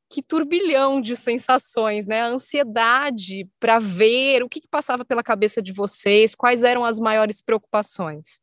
que 0.10 0.22
turbilhão 0.22 1.02
de 1.02 1.16
sensações, 1.16 2.06
né? 2.06 2.22
A 2.22 2.28
ansiedade 2.28 3.50
para 3.60 3.80
ver 3.80 4.44
o 4.44 4.50
que, 4.50 4.62
que, 4.62 4.68
passava 4.68 5.04
pela 5.04 5.24
cabeça 5.24 5.60
de 5.60 5.74
vocês, 5.74 6.36
quais 6.36 6.64
eram 6.64 6.86
as 6.86 7.00
maiores 7.00 7.42
preocupações. 7.42 8.40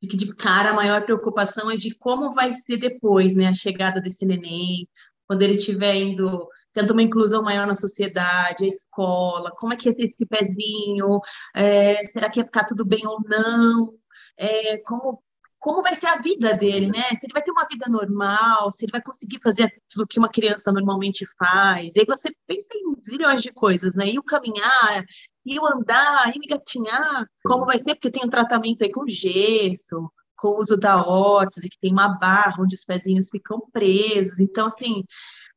Que 0.00 0.16
de 0.16 0.32
cara 0.36 0.70
a 0.70 0.74
maior 0.74 1.02
preocupação 1.04 1.68
é 1.68 1.76
de 1.76 1.92
como 1.96 2.32
vai 2.32 2.52
ser 2.52 2.76
depois, 2.76 3.34
né? 3.34 3.48
A 3.48 3.52
chegada 3.52 4.00
desse 4.00 4.24
neném, 4.24 4.88
quando 5.26 5.42
ele 5.42 5.54
estiver 5.54 5.96
indo 5.96 6.46
tendo 6.78 6.92
uma 6.92 7.02
inclusão 7.02 7.42
maior 7.42 7.66
na 7.66 7.74
sociedade, 7.74 8.64
a 8.64 8.68
escola, 8.68 9.50
como 9.56 9.72
é 9.72 9.76
que 9.76 9.88
é 9.88 9.92
esse 9.92 10.24
pezinho, 10.26 11.20
é, 11.54 12.04
será 12.04 12.30
que 12.30 12.38
ia 12.38 12.44
ficar 12.46 12.64
tudo 12.64 12.84
bem 12.84 13.04
ou 13.04 13.20
não, 13.26 13.94
é, 14.36 14.78
como, 14.78 15.20
como 15.58 15.82
vai 15.82 15.96
ser 15.96 16.06
a 16.06 16.20
vida 16.20 16.54
dele, 16.54 16.86
né? 16.86 17.02
Se 17.18 17.26
ele 17.26 17.32
vai 17.32 17.42
ter 17.42 17.50
uma 17.50 17.66
vida 17.68 17.86
normal, 17.88 18.70
se 18.70 18.84
ele 18.84 18.92
vai 18.92 19.02
conseguir 19.02 19.40
fazer 19.42 19.72
tudo 19.90 20.06
que 20.06 20.20
uma 20.20 20.28
criança 20.28 20.70
normalmente 20.70 21.26
faz. 21.36 21.96
E 21.96 22.00
aí 22.00 22.06
você 22.06 22.30
pensa 22.46 22.68
em 22.74 22.94
zilhões 23.04 23.42
de 23.42 23.52
coisas, 23.52 23.96
né? 23.96 24.06
E 24.06 24.18
o 24.18 24.22
caminhar, 24.22 25.04
e 25.44 25.58
o 25.58 25.66
andar, 25.66 26.32
e 26.36 26.38
o 26.38 26.48
gatinhar, 26.48 27.26
como 27.44 27.66
vai 27.66 27.78
ser, 27.78 27.96
porque 27.96 28.10
tem 28.10 28.24
um 28.24 28.30
tratamento 28.30 28.84
aí 28.84 28.92
com 28.92 29.04
gesso, 29.08 30.08
com 30.36 30.48
o 30.50 30.60
uso 30.60 30.76
da 30.76 31.02
órtese, 31.04 31.68
que 31.68 31.80
tem 31.80 31.90
uma 31.90 32.16
barra 32.20 32.54
onde 32.60 32.76
os 32.76 32.84
pezinhos 32.84 33.28
ficam 33.30 33.60
presos. 33.72 34.38
Então, 34.38 34.68
assim, 34.68 35.02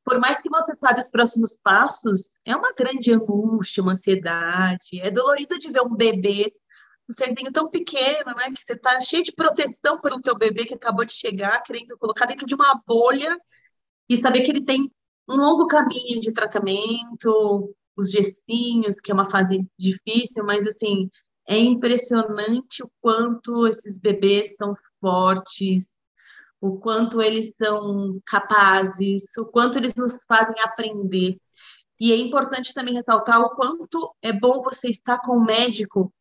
por 0.04 0.20
mais 0.20 0.42
que 0.42 0.50
você 0.50 0.74
saiba 0.74 1.00
os 1.00 1.10
próximos 1.10 1.56
passos, 1.64 2.40
é 2.46 2.56
uma 2.56 2.74
grande 2.74 3.14
angústia, 3.14 3.84
uma 3.84 3.94
ansiedade. 3.94 5.00
É 5.02 5.12
dolorido 5.12 5.58
de 5.58 5.72
ver 5.72 5.82
um 5.82 5.96
bebê, 5.96 6.52
um 7.10 7.14
serzinho 7.14 7.52
tão 7.52 7.70
pequeno, 7.70 8.34
né? 8.36 8.52
Que 8.56 8.64
você 8.64 8.74
está 8.74 9.00
cheio 9.02 9.24
de 9.24 9.32
proteção 9.32 10.00
pelo 10.02 10.18
seu 10.24 10.36
bebê 10.36 10.66
que 10.66 10.74
acabou 10.74 11.06
de 11.06 11.14
chegar, 11.14 11.62
querendo 11.62 11.98
colocar 11.98 12.26
dentro 12.26 12.48
de 12.48 12.56
uma 12.56 12.82
bolha 12.86 13.38
e 14.10 14.18
saber 14.18 14.42
que 14.42 14.52
ele 14.52 14.66
tem 14.66 14.92
um 15.30 15.36
longo 15.36 15.68
caminho 15.68 16.20
de 16.20 16.32
tratamento, 16.32 17.74
os 17.96 18.12
gessinhos, 18.12 19.00
que 19.00 19.12
é 19.12 19.14
uma 19.14 19.30
fase 19.30 19.66
difícil, 19.78 20.44
mas 20.44 20.66
assim, 20.66 21.10
é 21.48 21.58
impressionante 21.58 22.84
o 22.84 22.92
quanto 23.00 23.68
esses 23.68 24.00
bebês 24.00 24.56
são 24.58 24.74
fortes, 25.00 25.86
o 26.62 26.78
quanto 26.78 27.22
eles 27.22 27.56
são 27.56 28.22
capazes, 28.26 29.36
o 29.36 29.46
quanto 29.46 29.80
eles 29.80 29.96
nos 29.96 30.24
fazem 30.28 30.56
aprender. 30.64 31.36
E 32.00 32.14
é 32.14 32.16
importante 32.16 32.74
também 32.74 32.94
ressaltar 32.94 33.42
o 33.42 33.56
quanto 33.56 34.16
é 34.22 34.32
bom 34.32 34.62
você 34.62 34.88
estar 34.88 35.20
com 35.20 35.38
um 35.38 35.44
médico 35.44 36.14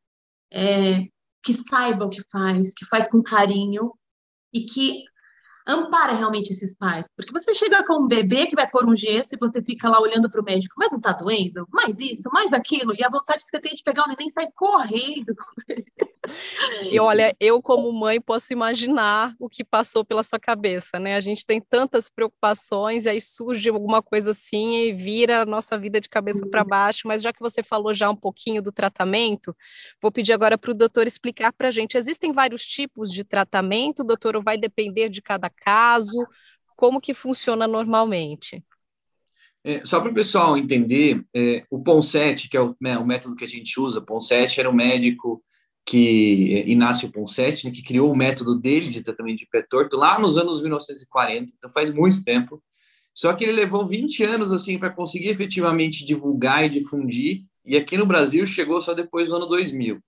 é, 0.50 1.06
que 1.42 1.52
saiba 1.52 2.06
o 2.06 2.10
que 2.10 2.22
faz, 2.32 2.74
que 2.74 2.86
faz 2.86 3.06
com 3.06 3.22
carinho 3.22 3.92
e 4.52 4.64
que 4.64 5.04
ampara 5.66 6.14
realmente 6.14 6.50
esses 6.50 6.74
pais. 6.74 7.06
Porque 7.14 7.32
você 7.32 7.54
chega 7.54 7.84
com 7.86 8.04
um 8.04 8.08
bebê 8.08 8.46
que 8.46 8.56
vai 8.56 8.68
pôr 8.68 8.86
um 8.86 8.96
gesso 8.96 9.34
e 9.34 9.38
você 9.38 9.62
fica 9.62 9.88
lá 9.88 10.00
olhando 10.00 10.30
para 10.30 10.40
o 10.40 10.44
médico, 10.44 10.74
mas 10.78 10.90
não 10.90 10.98
está 10.98 11.12
doendo? 11.12 11.66
Mais 11.70 11.94
isso, 11.98 12.30
mais 12.32 12.52
aquilo. 12.52 12.94
E 12.98 13.04
a 13.04 13.10
vontade 13.10 13.44
que 13.44 13.50
você 13.50 13.60
tem 13.60 13.74
de 13.74 13.82
pegar 13.82 14.04
o 14.04 14.08
neném 14.08 14.30
sair 14.30 14.50
correndo. 14.54 15.34
E 16.90 17.00
olha, 17.00 17.34
eu 17.40 17.62
como 17.62 17.90
mãe 17.92 18.20
posso 18.20 18.52
imaginar 18.52 19.34
o 19.38 19.48
que 19.48 19.64
passou 19.64 20.04
pela 20.04 20.22
sua 20.22 20.38
cabeça, 20.38 20.98
né? 20.98 21.14
A 21.14 21.20
gente 21.20 21.46
tem 21.46 21.60
tantas 21.60 22.10
preocupações 22.10 23.06
e 23.06 23.08
aí 23.08 23.20
surge 23.20 23.68
alguma 23.70 24.02
coisa 24.02 24.32
assim 24.32 24.82
e 24.82 24.92
vira 24.92 25.42
a 25.42 25.46
nossa 25.46 25.78
vida 25.78 26.00
de 26.00 26.08
cabeça 26.08 26.46
para 26.46 26.64
baixo. 26.64 27.08
Mas 27.08 27.22
já 27.22 27.32
que 27.32 27.40
você 27.40 27.62
falou 27.62 27.94
já 27.94 28.10
um 28.10 28.16
pouquinho 28.16 28.60
do 28.60 28.70
tratamento, 28.70 29.56
vou 30.00 30.12
pedir 30.12 30.32
agora 30.32 30.58
para 30.58 30.70
o 30.70 30.74
doutor 30.74 31.06
explicar 31.06 31.52
para 31.52 31.68
a 31.68 31.70
gente. 31.70 31.96
Existem 31.96 32.32
vários 32.32 32.64
tipos 32.66 33.10
de 33.10 33.24
tratamento, 33.24 34.04
doutor, 34.04 34.36
ou 34.36 34.42
vai 34.42 34.58
depender 34.58 35.08
de 35.08 35.22
cada 35.22 35.48
caso? 35.48 36.26
Como 36.76 37.00
que 37.00 37.14
funciona 37.14 37.66
normalmente? 37.66 38.62
É, 39.62 39.84
só 39.84 40.00
para 40.00 40.10
o 40.10 40.14
pessoal 40.14 40.56
entender, 40.56 41.22
é, 41.34 41.64
o 41.70 41.82
Ponsete, 41.82 42.48
que 42.48 42.56
é 42.56 42.60
o, 42.60 42.74
né, 42.80 42.96
o, 42.96 43.06
método 43.06 43.36
que 43.36 43.44
a 43.44 43.48
gente 43.48 43.78
usa, 43.78 44.00
Ponsete 44.00 44.58
era 44.58 44.70
um 44.70 44.74
médico 44.74 45.42
que, 45.86 46.54
é, 46.54 46.68
Inácio 46.68 47.10
Ponsete, 47.10 47.66
né, 47.66 47.72
que 47.72 47.82
criou 47.82 48.10
o 48.12 48.16
método 48.16 48.58
dele 48.58 48.88
de 48.88 49.02
tratamento 49.02 49.38
de 49.38 49.46
pé 49.46 49.62
torto 49.62 49.96
lá 49.96 50.18
nos 50.18 50.36
anos 50.36 50.60
1940, 50.60 51.52
então 51.56 51.70
faz 51.70 51.92
muito 51.92 52.22
tempo. 52.22 52.62
Só 53.14 53.32
que 53.32 53.44
ele 53.44 53.52
levou 53.52 53.84
20 53.84 54.22
anos 54.24 54.52
assim 54.52 54.78
para 54.78 54.90
conseguir 54.90 55.28
efetivamente 55.28 56.04
divulgar 56.04 56.64
e 56.64 56.70
difundir, 56.70 57.42
e 57.64 57.76
aqui 57.76 57.96
no 57.96 58.06
Brasil 58.06 58.46
chegou 58.46 58.80
só 58.80 58.94
depois 58.94 59.28
do 59.28 59.36
ano 59.36 59.46
2000. 59.46 60.00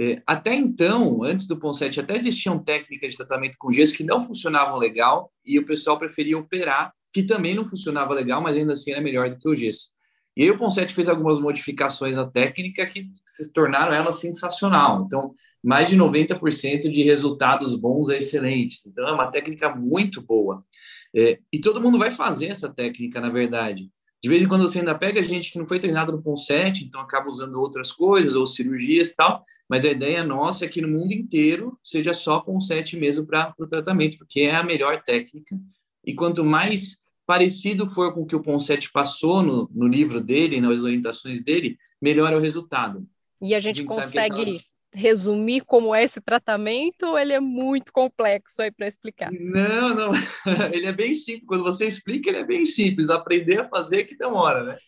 É, 0.00 0.22
até 0.26 0.54
então, 0.54 1.24
antes 1.24 1.46
do 1.46 1.58
Ponsete, 1.58 1.98
até 1.98 2.16
existiam 2.16 2.58
técnicas 2.58 3.12
de 3.12 3.16
tratamento 3.16 3.56
com 3.58 3.72
gesso 3.72 3.96
que 3.96 4.04
não 4.04 4.20
funcionavam 4.20 4.78
legal 4.78 5.32
e 5.44 5.58
o 5.58 5.66
pessoal 5.66 5.98
preferia 5.98 6.38
operar 6.38 6.92
que 7.12 7.22
também 7.22 7.54
não 7.54 7.64
funcionava 7.64 8.14
legal, 8.14 8.40
mas 8.40 8.56
ainda 8.56 8.74
assim 8.74 8.92
era 8.92 9.00
melhor 9.00 9.30
do 9.30 9.38
que 9.38 9.48
o 9.48 9.56
gesso. 9.56 9.90
E 10.38 10.44
aí 10.44 10.50
o 10.52 10.56
Ponsete 10.56 10.94
fez 10.94 11.08
algumas 11.08 11.40
modificações 11.40 12.14
na 12.14 12.24
técnica 12.24 12.86
que 12.86 13.10
se 13.26 13.52
tornaram 13.52 13.92
ela 13.92 14.12
sensacional. 14.12 15.02
Então, 15.04 15.34
mais 15.60 15.88
de 15.88 15.96
90% 15.96 16.88
de 16.88 17.02
resultados 17.02 17.74
bons 17.74 18.08
é 18.08 18.18
excelentes. 18.18 18.86
Então, 18.86 19.08
é 19.08 19.12
uma 19.12 19.32
técnica 19.32 19.74
muito 19.74 20.22
boa. 20.22 20.64
É, 21.12 21.40
e 21.52 21.58
todo 21.58 21.80
mundo 21.80 21.98
vai 21.98 22.12
fazer 22.12 22.46
essa 22.46 22.72
técnica, 22.72 23.20
na 23.20 23.30
verdade. 23.30 23.90
De 24.22 24.28
vez 24.28 24.44
em 24.44 24.46
quando 24.46 24.62
você 24.62 24.78
ainda 24.78 24.94
pega 24.94 25.20
gente 25.24 25.50
que 25.50 25.58
não 25.58 25.66
foi 25.66 25.80
treinado 25.80 26.12
no 26.12 26.22
Ponsete, 26.22 26.84
então 26.84 27.00
acaba 27.00 27.28
usando 27.28 27.60
outras 27.60 27.90
coisas, 27.90 28.36
ou 28.36 28.46
cirurgias 28.46 29.16
tal, 29.16 29.44
mas 29.68 29.84
a 29.84 29.90
ideia 29.90 30.22
nossa 30.22 30.64
é 30.64 30.68
que 30.68 30.80
no 30.80 30.86
mundo 30.86 31.12
inteiro 31.12 31.76
seja 31.82 32.14
só 32.14 32.38
Ponsete 32.38 32.96
mesmo 32.96 33.26
para 33.26 33.52
o 33.58 33.66
tratamento, 33.66 34.16
porque 34.16 34.42
é 34.42 34.54
a 34.54 34.62
melhor 34.62 35.02
técnica 35.02 35.58
e 36.04 36.14
quanto 36.14 36.44
mais 36.44 37.02
parecido 37.28 37.86
for 37.86 38.14
com 38.14 38.22
o 38.22 38.26
que 38.26 38.34
o 38.34 38.40
Ponsete 38.40 38.90
passou 38.90 39.42
no, 39.42 39.70
no 39.70 39.86
livro 39.86 40.18
dele, 40.18 40.62
nas 40.62 40.80
orientações 40.80 41.44
dele, 41.44 41.76
melhor 42.00 42.32
é 42.32 42.36
o 42.36 42.40
resultado. 42.40 43.06
E 43.42 43.54
a 43.54 43.60
gente, 43.60 43.76
a 43.76 43.78
gente 43.80 43.86
consegue 43.86 44.40
aquelas... 44.40 44.74
resumir 44.90 45.60
como 45.60 45.94
é 45.94 46.02
esse 46.02 46.22
tratamento 46.22 47.02
ou 47.02 47.18
ele 47.18 47.34
é 47.34 47.38
muito 47.38 47.92
complexo 47.92 48.62
aí 48.62 48.72
para 48.72 48.86
explicar? 48.86 49.30
Não, 49.30 49.94
não. 49.94 50.12
ele 50.72 50.86
é 50.86 50.92
bem 50.92 51.14
simples. 51.14 51.44
Quando 51.46 51.64
você 51.64 51.86
explica, 51.86 52.30
ele 52.30 52.38
é 52.38 52.46
bem 52.46 52.64
simples. 52.64 53.10
Aprender 53.10 53.60
a 53.60 53.68
fazer 53.68 54.00
é 54.00 54.04
que 54.04 54.16
demora, 54.16 54.64
né? 54.64 54.78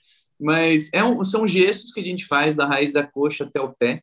Mas 0.41 0.89
é 0.95 1.05
um, 1.05 1.23
são 1.23 1.47
gestos 1.47 1.93
que 1.93 2.01
a 2.01 2.05
gente 2.05 2.25
faz 2.25 2.55
da 2.55 2.67
raiz 2.67 2.95
da 2.95 3.07
coxa 3.07 3.45
até 3.45 3.61
o 3.61 3.75
pé. 3.75 4.01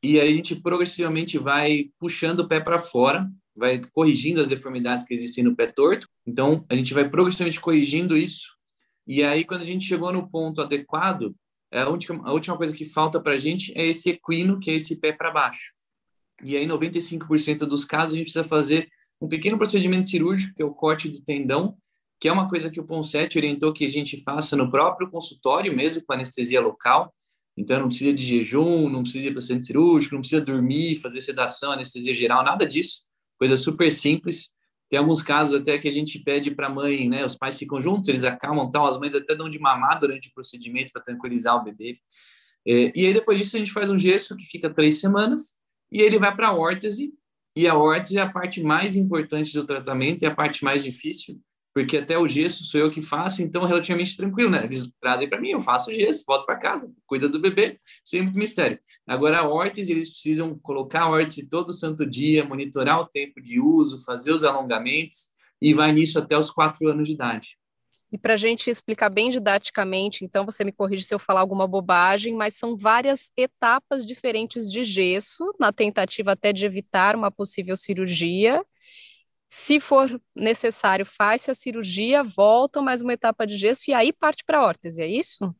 E 0.00 0.20
aí 0.20 0.32
a 0.32 0.36
gente 0.36 0.54
progressivamente 0.54 1.36
vai 1.36 1.86
puxando 1.98 2.40
o 2.40 2.48
pé 2.48 2.60
para 2.60 2.78
fora 2.78 3.28
vai 3.54 3.80
corrigindo 3.92 4.40
as 4.40 4.48
deformidades 4.48 5.04
que 5.04 5.14
existem 5.14 5.44
no 5.44 5.54
pé 5.54 5.66
torto. 5.66 6.08
Então, 6.26 6.64
a 6.68 6.74
gente 6.74 6.94
vai 6.94 7.08
progressivamente 7.08 7.60
corrigindo 7.60 8.16
isso. 8.16 8.50
E 9.06 9.22
aí, 9.22 9.44
quando 9.44 9.62
a 9.62 9.66
gente 9.66 9.84
chegou 9.84 10.12
no 10.12 10.28
ponto 10.28 10.60
adequado, 10.60 11.34
é 11.70 11.82
a 11.82 11.88
última, 11.88 12.26
a 12.26 12.32
última 12.32 12.56
coisa 12.56 12.74
que 12.74 12.84
falta 12.84 13.20
para 13.20 13.34
a 13.34 13.38
gente 13.38 13.72
é 13.76 13.86
esse 13.86 14.10
equino, 14.10 14.58
que 14.58 14.70
é 14.70 14.74
esse 14.74 14.96
pé 14.96 15.12
para 15.12 15.30
baixo. 15.30 15.72
E 16.42 16.56
aí, 16.56 16.66
95% 16.66 17.58
dos 17.60 17.84
casos, 17.84 18.14
a 18.14 18.16
gente 18.16 18.26
precisa 18.26 18.44
fazer 18.44 18.88
um 19.20 19.28
pequeno 19.28 19.58
procedimento 19.58 20.08
cirúrgico, 20.08 20.54
que 20.54 20.62
é 20.62 20.64
o 20.64 20.74
corte 20.74 21.08
do 21.08 21.22
tendão, 21.22 21.76
que 22.20 22.28
é 22.28 22.32
uma 22.32 22.48
coisa 22.48 22.70
que 22.70 22.80
o 22.80 22.84
Ponsete 22.84 23.38
orientou 23.38 23.72
que 23.72 23.84
a 23.84 23.88
gente 23.88 24.22
faça 24.22 24.56
no 24.56 24.70
próprio 24.70 25.10
consultório, 25.10 25.74
mesmo 25.74 26.02
com 26.04 26.12
anestesia 26.12 26.60
local. 26.60 27.12
Então, 27.56 27.78
não 27.80 27.88
precisa 27.88 28.12
de 28.12 28.24
jejum, 28.24 28.88
não 28.88 29.02
precisa 29.02 29.28
ir 29.28 29.32
para 29.32 29.40
o 29.40 29.42
centro 29.42 29.66
cirúrgico, 29.66 30.14
não 30.14 30.22
precisa 30.22 30.40
dormir, 30.40 31.00
fazer 31.00 31.20
sedação, 31.20 31.72
anestesia 31.72 32.14
geral, 32.14 32.42
nada 32.42 32.66
disso 32.66 33.02
coisa 33.42 33.56
super 33.56 33.90
simples. 33.90 34.50
Tem 34.88 35.00
alguns 35.00 35.20
casos 35.20 35.60
até 35.60 35.76
que 35.76 35.88
a 35.88 35.90
gente 35.90 36.16
pede 36.20 36.52
para 36.52 36.68
a 36.68 36.70
mãe, 36.70 37.08
né? 37.08 37.24
Os 37.24 37.34
pais 37.34 37.58
ficam 37.58 37.80
juntos, 37.80 38.08
eles 38.08 38.22
acalmam, 38.22 38.70
tal, 38.70 38.86
as 38.86 39.00
mães 39.00 39.16
até 39.16 39.34
dão 39.34 39.50
de 39.50 39.58
mamar 39.58 39.98
durante 39.98 40.28
o 40.28 40.32
procedimento 40.32 40.92
para 40.92 41.02
tranquilizar 41.02 41.56
o 41.56 41.64
bebê. 41.64 41.98
É, 42.64 42.92
e 42.94 43.04
aí 43.04 43.12
depois 43.12 43.40
disso 43.40 43.56
a 43.56 43.58
gente 43.58 43.72
faz 43.72 43.90
um 43.90 43.98
gesso 43.98 44.36
que 44.36 44.46
fica 44.46 44.72
três 44.72 45.00
semanas 45.00 45.54
e 45.90 46.00
ele 46.00 46.20
vai 46.20 46.32
para 46.32 46.48
a 46.48 46.54
órtese. 46.54 47.12
E 47.56 47.66
a 47.66 47.76
órtese 47.76 48.16
é 48.16 48.20
a 48.20 48.30
parte 48.30 48.62
mais 48.62 48.94
importante 48.94 49.52
do 49.52 49.66
tratamento 49.66 50.22
e 50.22 50.26
a 50.26 50.32
parte 50.32 50.62
mais 50.62 50.84
difícil, 50.84 51.40
porque 51.74 51.96
até 51.96 52.18
o 52.18 52.28
gesso 52.28 52.64
sou 52.64 52.80
eu 52.80 52.90
que 52.90 53.00
faço, 53.00 53.42
então 53.42 53.64
relativamente 53.64 54.16
tranquilo, 54.16 54.50
né? 54.50 54.64
Eles 54.64 54.90
trazem 55.00 55.28
para 55.28 55.40
mim, 55.40 55.50
eu 55.50 55.60
faço 55.60 55.90
o 55.90 55.94
gesso, 55.94 56.24
volto 56.26 56.44
para 56.44 56.58
casa, 56.58 56.92
cuida 57.06 57.28
do 57.28 57.38
bebê, 57.40 57.78
sem 58.04 58.22
mistério. 58.32 58.78
Agora, 59.06 59.38
a 59.38 59.48
órtese, 59.48 59.92
eles 59.92 60.10
precisam 60.10 60.58
colocar 60.58 61.02
a 61.02 61.10
órtese 61.10 61.48
todo 61.48 61.72
santo 61.72 62.04
dia, 62.04 62.44
monitorar 62.44 63.00
o 63.00 63.06
tempo 63.06 63.40
de 63.40 63.60
uso, 63.60 64.04
fazer 64.04 64.32
os 64.32 64.44
alongamentos, 64.44 65.30
e 65.60 65.72
vai 65.72 65.92
nisso 65.92 66.18
até 66.18 66.36
os 66.36 66.50
quatro 66.50 66.88
anos 66.88 67.06
de 67.06 67.14
idade. 67.14 67.56
E 68.10 68.18
para 68.18 68.34
a 68.34 68.36
gente 68.36 68.68
explicar 68.68 69.08
bem 69.08 69.30
didaticamente, 69.30 70.22
então 70.22 70.44
você 70.44 70.62
me 70.62 70.72
corrige 70.72 71.04
se 71.04 71.14
eu 71.14 71.18
falar 71.18 71.40
alguma 71.40 71.66
bobagem, 71.66 72.34
mas 72.34 72.54
são 72.54 72.76
várias 72.76 73.32
etapas 73.38 74.04
diferentes 74.04 74.70
de 74.70 74.84
gesso, 74.84 75.54
na 75.58 75.72
tentativa 75.72 76.32
até 76.32 76.52
de 76.52 76.66
evitar 76.66 77.16
uma 77.16 77.30
possível 77.30 77.74
cirurgia. 77.74 78.62
Se 79.54 79.78
for 79.78 80.18
necessário, 80.34 81.04
faz-se 81.04 81.50
a 81.50 81.54
cirurgia, 81.54 82.22
volta 82.22 82.80
mais 82.80 83.02
uma 83.02 83.12
etapa 83.12 83.46
de 83.46 83.58
gesso 83.58 83.90
e 83.90 83.92
aí 83.92 84.10
parte 84.10 84.42
para 84.46 84.60
a 84.60 84.64
órtese, 84.64 85.02
é 85.02 85.06
isso? 85.06 85.54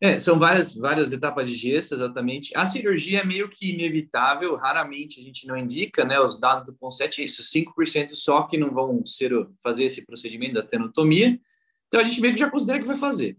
É, 0.00 0.18
são 0.18 0.40
várias, 0.40 0.74
várias 0.74 1.12
etapas 1.12 1.48
de 1.48 1.54
gesso, 1.54 1.94
exatamente. 1.94 2.50
A 2.56 2.64
cirurgia 2.66 3.20
é 3.20 3.24
meio 3.24 3.48
que 3.48 3.72
inevitável, 3.72 4.56
raramente 4.56 5.20
a 5.20 5.22
gente 5.22 5.46
não 5.46 5.56
indica, 5.56 6.04
né? 6.04 6.18
Os 6.18 6.36
dados 6.36 6.66
do 6.66 6.74
PONSET 6.74 7.24
isso, 7.24 7.44
5% 7.44 8.16
só 8.16 8.42
que 8.42 8.58
não 8.58 8.72
vão 8.72 9.06
ser, 9.06 9.30
fazer 9.62 9.84
esse 9.84 10.04
procedimento 10.04 10.54
da 10.54 10.64
tenotomia. 10.64 11.38
Então 11.86 12.00
a 12.00 12.04
gente 12.04 12.20
meio 12.20 12.34
que 12.34 12.40
já 12.40 12.50
considera 12.50 12.80
que 12.80 12.88
vai 12.88 12.96
fazer. 12.96 13.38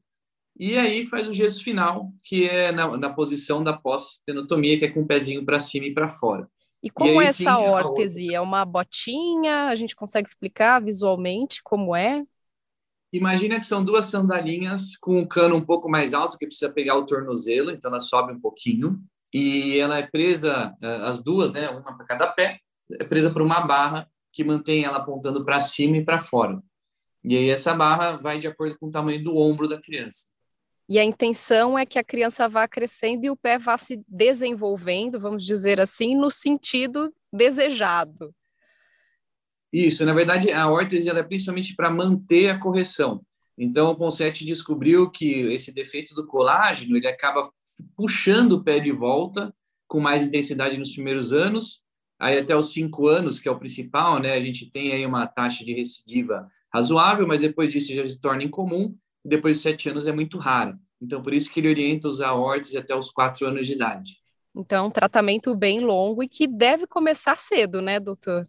E 0.58 0.78
aí 0.78 1.04
faz 1.04 1.28
o 1.28 1.34
gesso 1.34 1.62
final, 1.62 2.10
que 2.24 2.48
é 2.48 2.72
na, 2.72 2.96
na 2.96 3.10
posição 3.10 3.62
da 3.62 3.74
pós-tenotomia, 3.74 4.80
que 4.80 4.86
é 4.86 4.90
com 4.90 5.02
o 5.02 5.06
pezinho 5.06 5.44
para 5.44 5.60
cima 5.60 5.88
e 5.88 5.94
para 5.94 6.08
fora. 6.08 6.48
E 6.84 6.90
como 6.90 7.22
e 7.22 7.26
é 7.26 7.30
essa 7.30 7.58
órtese? 7.58 8.36
É 8.36 8.42
uma 8.42 8.66
botinha? 8.66 9.68
A 9.70 9.76
gente 9.76 9.96
consegue 9.96 10.28
explicar 10.28 10.82
visualmente 10.82 11.64
como 11.64 11.96
é? 11.96 12.24
Imagina 13.14 13.60
que 13.60 13.66
são 13.66 13.86
duas 13.86 14.06
sandalinhas 14.06 14.98
com 14.98 15.20
um 15.20 15.26
cano 15.26 15.56
um 15.56 15.64
pouco 15.64 15.90
mais 15.90 16.14
alto, 16.14 16.38
que 16.38 16.46
precisa 16.46 16.74
pegar 16.74 16.96
o 16.98 17.06
tornozelo, 17.06 17.72
então 17.72 17.90
ela 17.90 18.00
sobe 18.00 18.34
um 18.34 18.40
pouquinho. 18.42 19.00
E 19.34 19.80
ela 19.80 19.98
é 19.98 20.06
presa, 20.06 20.76
eh, 20.82 21.00
as 21.04 21.24
duas, 21.24 21.52
né, 21.52 21.70
uma 21.70 21.96
para 21.96 22.06
cada 22.06 22.28
pé, 22.28 22.60
é 23.00 23.04
presa 23.04 23.32
por 23.32 23.42
uma 23.42 23.62
barra 23.62 24.08
que 24.32 24.44
mantém 24.44 24.84
ela 24.84 24.98
apontando 24.98 25.46
para 25.46 25.60
cima 25.60 25.98
e 25.98 26.04
para 26.04 26.20
fora. 26.20 26.62
E 27.24 27.38
aí 27.38 27.50
essa 27.50 27.74
barra 27.74 28.18
vai 28.18 28.40
de 28.40 28.48
acordo 28.48 28.78
com 28.78 28.88
o 28.88 28.92
tamanho 28.92 29.24
do 29.24 29.38
ombro 29.38 29.68
da 29.68 29.80
criança. 29.80 30.33
E 30.88 31.00
a 31.00 31.04
intenção 31.04 31.78
é 31.78 31.86
que 31.86 31.98
a 31.98 32.04
criança 32.04 32.48
vá 32.50 32.68
crescendo 32.68 33.26
e 33.26 33.30
o 33.30 33.38
pé 33.38 33.58
vá 33.58 33.78
se 33.78 34.04
desenvolvendo, 34.08 35.20
vamos 35.20 35.46
dizer 35.46 35.80
assim, 35.80 36.16
no 36.16 36.30
sentido 36.30 37.14
desejado. 37.32 38.34
Isso, 39.72 40.06
na 40.06 40.14
verdade, 40.14 40.52
a 40.52 40.70
órtese 40.70 41.10
é 41.10 41.24
principalmente 41.24 41.76
para 41.76 41.90
manter 41.90 42.50
a 42.50 42.60
correção. 42.60 43.26
Então, 43.58 43.92
o 43.92 43.96
Ponsete 43.96 44.46
descobriu 44.46 45.10
que 45.10 45.54
esse 45.54 45.72
defeito 45.72 46.14
do 46.14 46.28
colágeno 46.28 46.98
ele 46.98 47.08
acaba 47.08 47.50
puxando 47.96 48.54
o 48.54 48.64
pé 48.64 48.80
de 48.80 48.92
volta 48.92 49.54
com 49.88 50.00
mais 50.00 50.22
intensidade 50.22 50.78
nos 50.78 50.94
primeiros 50.94 51.32
anos, 51.32 51.82
aí 52.20 52.38
até 52.38 52.56
os 52.56 52.72
cinco 52.72 53.08
anos, 53.08 53.40
que 53.40 53.48
é 53.48 53.52
o 53.52 53.60
principal, 53.60 54.20
né? 54.20 54.34
A 54.34 54.42
gente 54.42 54.70
tem 54.70 54.92
aí 54.92 55.06
uma 55.06 55.28
taxa 55.28 55.64
de 55.64 55.74
recidiva 55.74 56.48
razoável, 56.74 57.28
mas 57.28 57.42
depois 57.42 57.72
disso 57.72 57.94
já 57.94 58.08
se 58.08 58.20
torna 58.20 58.44
incomum 58.44 58.96
depois 59.24 59.58
de 59.58 59.64
sete 59.64 59.90
anos 59.90 60.08
é 60.08 60.12
muito 60.12 60.38
raro. 60.38 60.78
Então, 61.02 61.22
por 61.22 61.34
isso 61.34 61.52
que 61.52 61.60
ele 61.60 61.70
orienta 61.70 62.08
usar 62.08 62.34
órtese 62.34 62.78
até 62.78 62.96
os 62.96 63.10
quatro 63.10 63.46
anos 63.46 63.68
de 63.68 63.74
idade. 63.74 64.18
Então, 64.56 64.88
um 64.88 64.92
tratamento 64.92 65.56
bem 65.56 65.80
longo 65.80 66.22
e 66.24 66.28
que 66.28 66.48
deve 66.48 66.86
começar 66.86 67.38
cedo, 67.38 67.82
né, 67.82 68.00
doutor? 68.00 68.48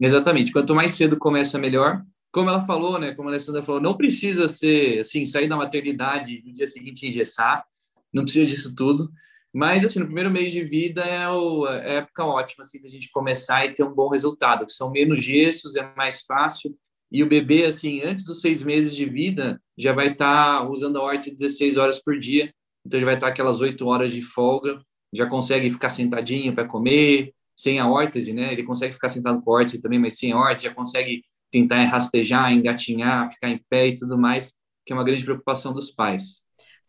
Exatamente. 0.00 0.52
Quanto 0.52 0.74
mais 0.74 0.92
cedo 0.92 1.18
começa, 1.18 1.58
melhor. 1.58 2.02
Como 2.32 2.48
ela 2.48 2.64
falou, 2.64 2.98
né, 2.98 3.14
como 3.14 3.28
a 3.28 3.32
Alessandra 3.32 3.62
falou, 3.62 3.80
não 3.80 3.96
precisa 3.96 4.48
ser, 4.48 5.00
assim, 5.00 5.24
sair 5.24 5.48
da 5.48 5.56
maternidade 5.56 6.42
no 6.44 6.52
dia 6.52 6.66
seguinte 6.66 7.06
engessar, 7.06 7.64
não 8.12 8.24
precisa 8.24 8.46
disso 8.46 8.74
tudo. 8.74 9.10
Mas, 9.52 9.84
assim, 9.84 10.00
no 10.00 10.06
primeiro 10.06 10.32
mês 10.32 10.52
de 10.52 10.64
vida 10.64 11.02
é, 11.02 11.28
o, 11.28 11.66
é 11.68 11.70
a 11.70 11.98
época 11.98 12.24
ótima, 12.24 12.62
assim, 12.62 12.80
da 12.80 12.88
gente 12.88 13.10
começar 13.10 13.64
e 13.64 13.72
ter 13.72 13.84
um 13.84 13.94
bom 13.94 14.08
resultado, 14.08 14.66
que 14.66 14.72
são 14.72 14.90
menos 14.90 15.22
gestos, 15.22 15.76
é 15.76 15.94
mais 15.94 16.22
fácil, 16.22 16.76
e 17.14 17.22
o 17.22 17.28
bebê, 17.28 17.64
assim, 17.64 18.02
antes 18.02 18.24
dos 18.24 18.40
seis 18.40 18.60
meses 18.64 18.92
de 18.92 19.06
vida, 19.06 19.62
já 19.78 19.92
vai 19.92 20.10
estar 20.10 20.58
tá 20.58 20.68
usando 20.68 20.98
a 20.98 21.02
órtese 21.02 21.36
16 21.36 21.76
horas 21.76 22.02
por 22.02 22.18
dia, 22.18 22.52
então 22.84 22.98
ele 22.98 23.04
vai 23.04 23.14
estar 23.14 23.28
tá 23.28 23.32
aquelas 23.32 23.60
oito 23.60 23.86
horas 23.86 24.10
de 24.10 24.20
folga, 24.20 24.82
já 25.14 25.24
consegue 25.24 25.70
ficar 25.70 25.90
sentadinho 25.90 26.52
para 26.52 26.66
comer, 26.66 27.32
sem 27.56 27.78
a 27.78 27.88
órtese, 27.88 28.32
né? 28.32 28.52
Ele 28.52 28.64
consegue 28.64 28.94
ficar 28.94 29.10
sentado 29.10 29.40
com 29.40 29.52
órtese 29.52 29.80
também, 29.80 30.00
mas 30.00 30.18
sem 30.18 30.32
a 30.32 30.36
órtese 30.36 30.64
já 30.64 30.74
consegue 30.74 31.22
tentar 31.52 31.84
rastejar, 31.84 32.52
engatinhar, 32.52 33.30
ficar 33.30 33.48
em 33.48 33.64
pé 33.70 33.86
e 33.86 33.94
tudo 33.94 34.18
mais, 34.18 34.52
que 34.84 34.92
é 34.92 34.96
uma 34.96 35.04
grande 35.04 35.22
preocupação 35.22 35.72
dos 35.72 35.92
pais. 35.92 36.42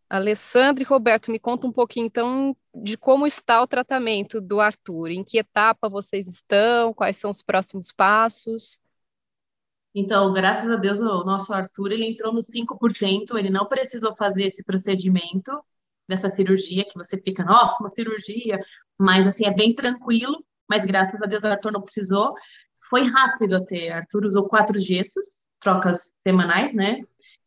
Alessandra 0.10 0.84
e 0.84 0.88
Roberto, 0.88 1.32
me 1.32 1.38
conta 1.38 1.68
um 1.68 1.72
pouquinho 1.72 2.08
então 2.08 2.58
de 2.74 2.98
como 2.98 3.28
está 3.28 3.62
o 3.62 3.68
tratamento 3.68 4.42
do 4.42 4.60
Arthur, 4.60 5.12
em 5.12 5.24
que 5.24 5.38
etapa 5.38 5.88
vocês 5.88 6.28
estão, 6.28 6.96
quais 6.96 7.16
são 7.16 7.30
os 7.30 7.44
próximos 7.44 7.92
passos? 7.92 8.84
Então, 9.98 10.34
graças 10.34 10.70
a 10.70 10.76
Deus, 10.76 11.00
o 11.00 11.24
nosso 11.24 11.54
Arthur 11.54 11.94
ele 11.94 12.06
entrou 12.06 12.34
no 12.34 12.44
5%, 12.44 13.38
ele 13.38 13.50
não 13.50 13.66
precisou 13.66 14.14
fazer 14.14 14.48
esse 14.48 14.62
procedimento 14.62 15.64
dessa 16.06 16.28
cirurgia, 16.28 16.84
que 16.84 16.98
você 16.98 17.18
fica, 17.18 17.46
nossa, 17.46 17.78
uma 17.80 17.90
cirurgia, 17.90 18.60
mas 19.00 19.26
assim, 19.26 19.46
é 19.46 19.54
bem 19.54 19.74
tranquilo, 19.74 20.44
mas 20.70 20.86
graças 20.86 21.22
a 21.22 21.26
Deus 21.26 21.46
o 21.46 21.48
Arthur 21.48 21.72
não 21.72 21.82
precisou. 21.82 22.36
Foi 22.90 23.04
rápido 23.04 23.56
até, 23.56 23.94
Arthur 23.94 24.26
usou 24.26 24.50
quatro 24.50 24.78
gessos, 24.82 25.48
trocas 25.60 26.12
semanais, 26.18 26.74
né? 26.74 27.02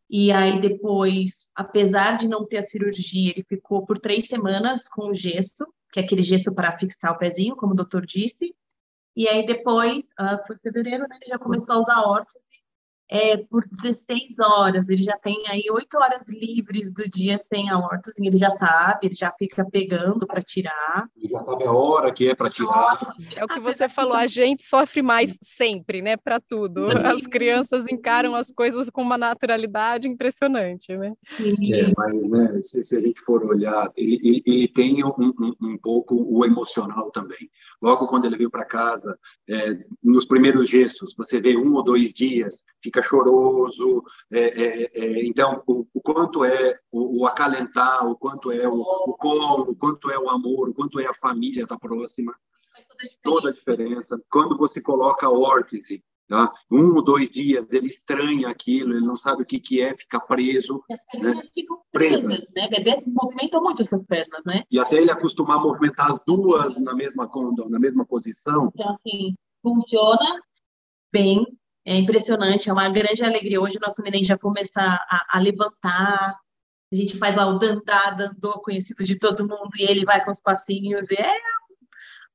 E 0.09 0.33
aí 0.33 0.59
depois, 0.59 1.51
apesar 1.55 2.17
de 2.17 2.27
não 2.27 2.47
ter 2.47 2.59
a 2.59 2.63
cirurgia, 2.63 3.33
ele 3.33 3.45
ficou 3.47 3.85
por 3.85 3.99
três 3.99 4.27
semanas 4.27 4.89
com 4.89 5.11
o 5.11 5.15
gesso, 5.15 5.67
que 5.93 6.01
é 6.01 6.03
aquele 6.03 6.23
gesso 6.23 6.51
para 6.55 6.77
fixar 6.79 7.13
o 7.13 7.19
pezinho, 7.19 7.55
como 7.55 7.75
o 7.75 7.77
doutor 7.77 8.07
disse. 8.07 8.55
E 9.19 9.29
aí 9.29 9.45
depois, 9.45 10.05
uh, 10.21 10.47
foi 10.47 10.57
fevereiro, 10.59 11.03
né, 11.09 11.19
ele 11.21 11.33
já 11.33 11.39
começou 11.41 11.75
a 11.75 11.81
usar 11.81 12.03
órtese 12.03 12.39
é, 13.11 13.37
por 13.37 13.67
16 13.67 14.39
horas. 14.39 14.89
Ele 14.89 15.03
já 15.03 15.17
tem 15.19 15.45
aí 15.49 15.65
8 15.71 15.97
horas 15.97 16.29
livres 16.29 16.93
do 16.93 17.09
dia 17.09 17.39
sem 17.39 17.71
a 17.71 17.79
órtese, 17.79 18.27
ele 18.27 18.37
já 18.37 18.51
sabe, 18.51 19.07
ele 19.07 19.15
já 19.15 19.33
fica 19.39 19.65
pegando 19.65 20.27
para 20.27 20.43
tirar. 20.43 21.09
Ele 21.17 21.29
já 21.29 21.39
sabe 21.41 21.65
a 21.65 21.73
hora 21.73 22.13
que 22.13 22.29
é 22.29 22.35
para 22.35 22.51
tirar. 22.51 23.15
É 23.37 23.45
o 23.45 23.49
que 23.49 23.61
você 23.61 23.89
falou, 23.89 24.15
a 24.15 24.27
gente 24.27 24.65
sofre 24.65 25.03
mais 25.03 25.39
sempre, 25.43 26.03
né, 26.03 26.17
para 26.17 26.39
tudo. 26.41 26.87
As 27.05 27.27
crianças 27.27 27.87
encaram 27.91 28.35
as 28.35 28.51
coisas 28.51 28.91
com 28.91 29.03
uma 29.03 29.17
naturalidade 29.17 30.09
impressionante, 30.09 30.97
né? 30.97 31.15
É, 31.41 31.93
mas, 31.97 32.31
né, 32.31 32.63
se, 32.63 32.85
se 32.85 32.97
a 32.97 33.01
gente 33.01 33.21
for 33.21 33.45
olhar, 33.45 33.91
ele, 33.97 34.21
ele, 34.23 34.43
ele 34.47 34.69
tem 34.69 35.05
um, 35.05 35.13
um, 35.19 35.55
um, 35.63 35.79
pouco 35.79 36.15
o 36.15 36.45
emocional 36.45 37.11
também. 37.11 37.51
Logo 37.81 38.07
quando 38.07 38.25
ele 38.25 38.37
veio 38.37 38.51
para 38.51 38.65
casa, 38.65 39.19
é, 39.49 39.79
nos 40.03 40.27
primeiros 40.27 40.69
gestos, 40.69 41.15
você 41.17 41.41
vê 41.41 41.57
um 41.57 41.75
ou 41.75 41.83
dois 41.83 42.13
dias, 42.13 42.63
fica 42.83 42.98
fica 42.99 43.03
choroso. 43.03 44.03
É, 44.31 44.41
é, 44.41 44.91
é, 44.95 45.27
então, 45.27 45.63
o, 45.67 45.87
o, 45.95 46.01
quanto 46.01 46.45
é 46.45 46.79
o, 46.91 47.21
o, 47.21 47.27
acalentar, 47.27 48.07
o 48.07 48.17
quanto 48.17 48.51
é 48.51 48.69
o, 48.69 48.81
o 48.81 49.15
colo, 49.15 49.71
o 49.71 49.77
quanto 49.77 50.11
é 50.11 50.19
o 50.19 50.29
amor, 50.29 50.69
o 50.69 50.75
quanto 50.75 51.01
é 51.01 51.07
a 51.07 51.15
família 51.15 51.63
estar 51.63 51.77
tá 51.77 51.89
próxima. 51.89 52.35
Toda 53.23 53.51
a 53.51 53.53
diferença. 53.53 54.21
Quando 54.31 54.57
você 54.57 54.81
coloca 54.81 55.27
a 55.27 55.31
órtese, 55.31 56.03
Tá? 56.29 56.53
Um 56.71 56.95
ou 56.95 57.03
dois 57.03 57.31
dias 57.31 57.73
ele 57.73 57.87
estranha 57.87 58.51
aquilo, 58.51 58.93
ele 58.93 59.07
não 59.07 59.17
sabe 59.17 59.45
o 59.45 59.47
que, 59.47 59.59
que 59.59 59.81
é 59.81 59.95
ficar 59.95 60.21
preso. 60.21 60.85
As 60.93 61.01
pernas 61.11 61.39
né? 61.39 61.43
ficam 61.55 61.81
presas, 61.91 62.23
presas, 62.27 62.53
né? 62.55 62.69
Bebês 62.69 63.03
movimentam 63.07 63.63
muito 63.63 63.81
essas 63.81 64.05
pernas, 64.05 64.45
né? 64.45 64.63
E 64.71 64.79
até 64.79 64.97
ele 64.97 65.11
acostumar 65.11 65.57
a 65.57 65.63
movimentar 65.63 66.13
as 66.13 66.21
duas 66.27 66.77
na 66.77 66.95
mesma, 66.95 67.31
na 67.71 67.79
mesma 67.79 68.05
posição. 68.05 68.71
Então, 68.75 68.91
assim, 68.91 69.35
funciona 69.63 70.39
bem, 71.11 71.47
é 71.89 71.97
impressionante, 71.97 72.69
é 72.69 72.73
uma 72.73 72.91
grande 72.91 73.25
alegria. 73.25 73.61
Hoje 73.61 73.79
o 73.79 73.81
nosso 73.81 74.03
neném 74.03 74.23
já 74.23 74.37
começa 74.37 74.79
a, 74.79 75.27
a 75.31 75.41
levantar, 75.41 76.39
a 76.93 76.95
gente 76.95 77.17
faz 77.17 77.35
lá 77.35 77.47
o 77.47 77.59
dandá, 77.59 78.11
dandô, 78.11 78.61
conhecido 78.61 79.05
de 79.05 79.19
todo 79.19 79.49
mundo, 79.49 79.71
e 79.79 79.85
ele 79.85 80.05
vai 80.05 80.23
com 80.23 80.31
os 80.31 80.39
passinhos, 80.41 81.11
e 81.11 81.15
é 81.15 81.35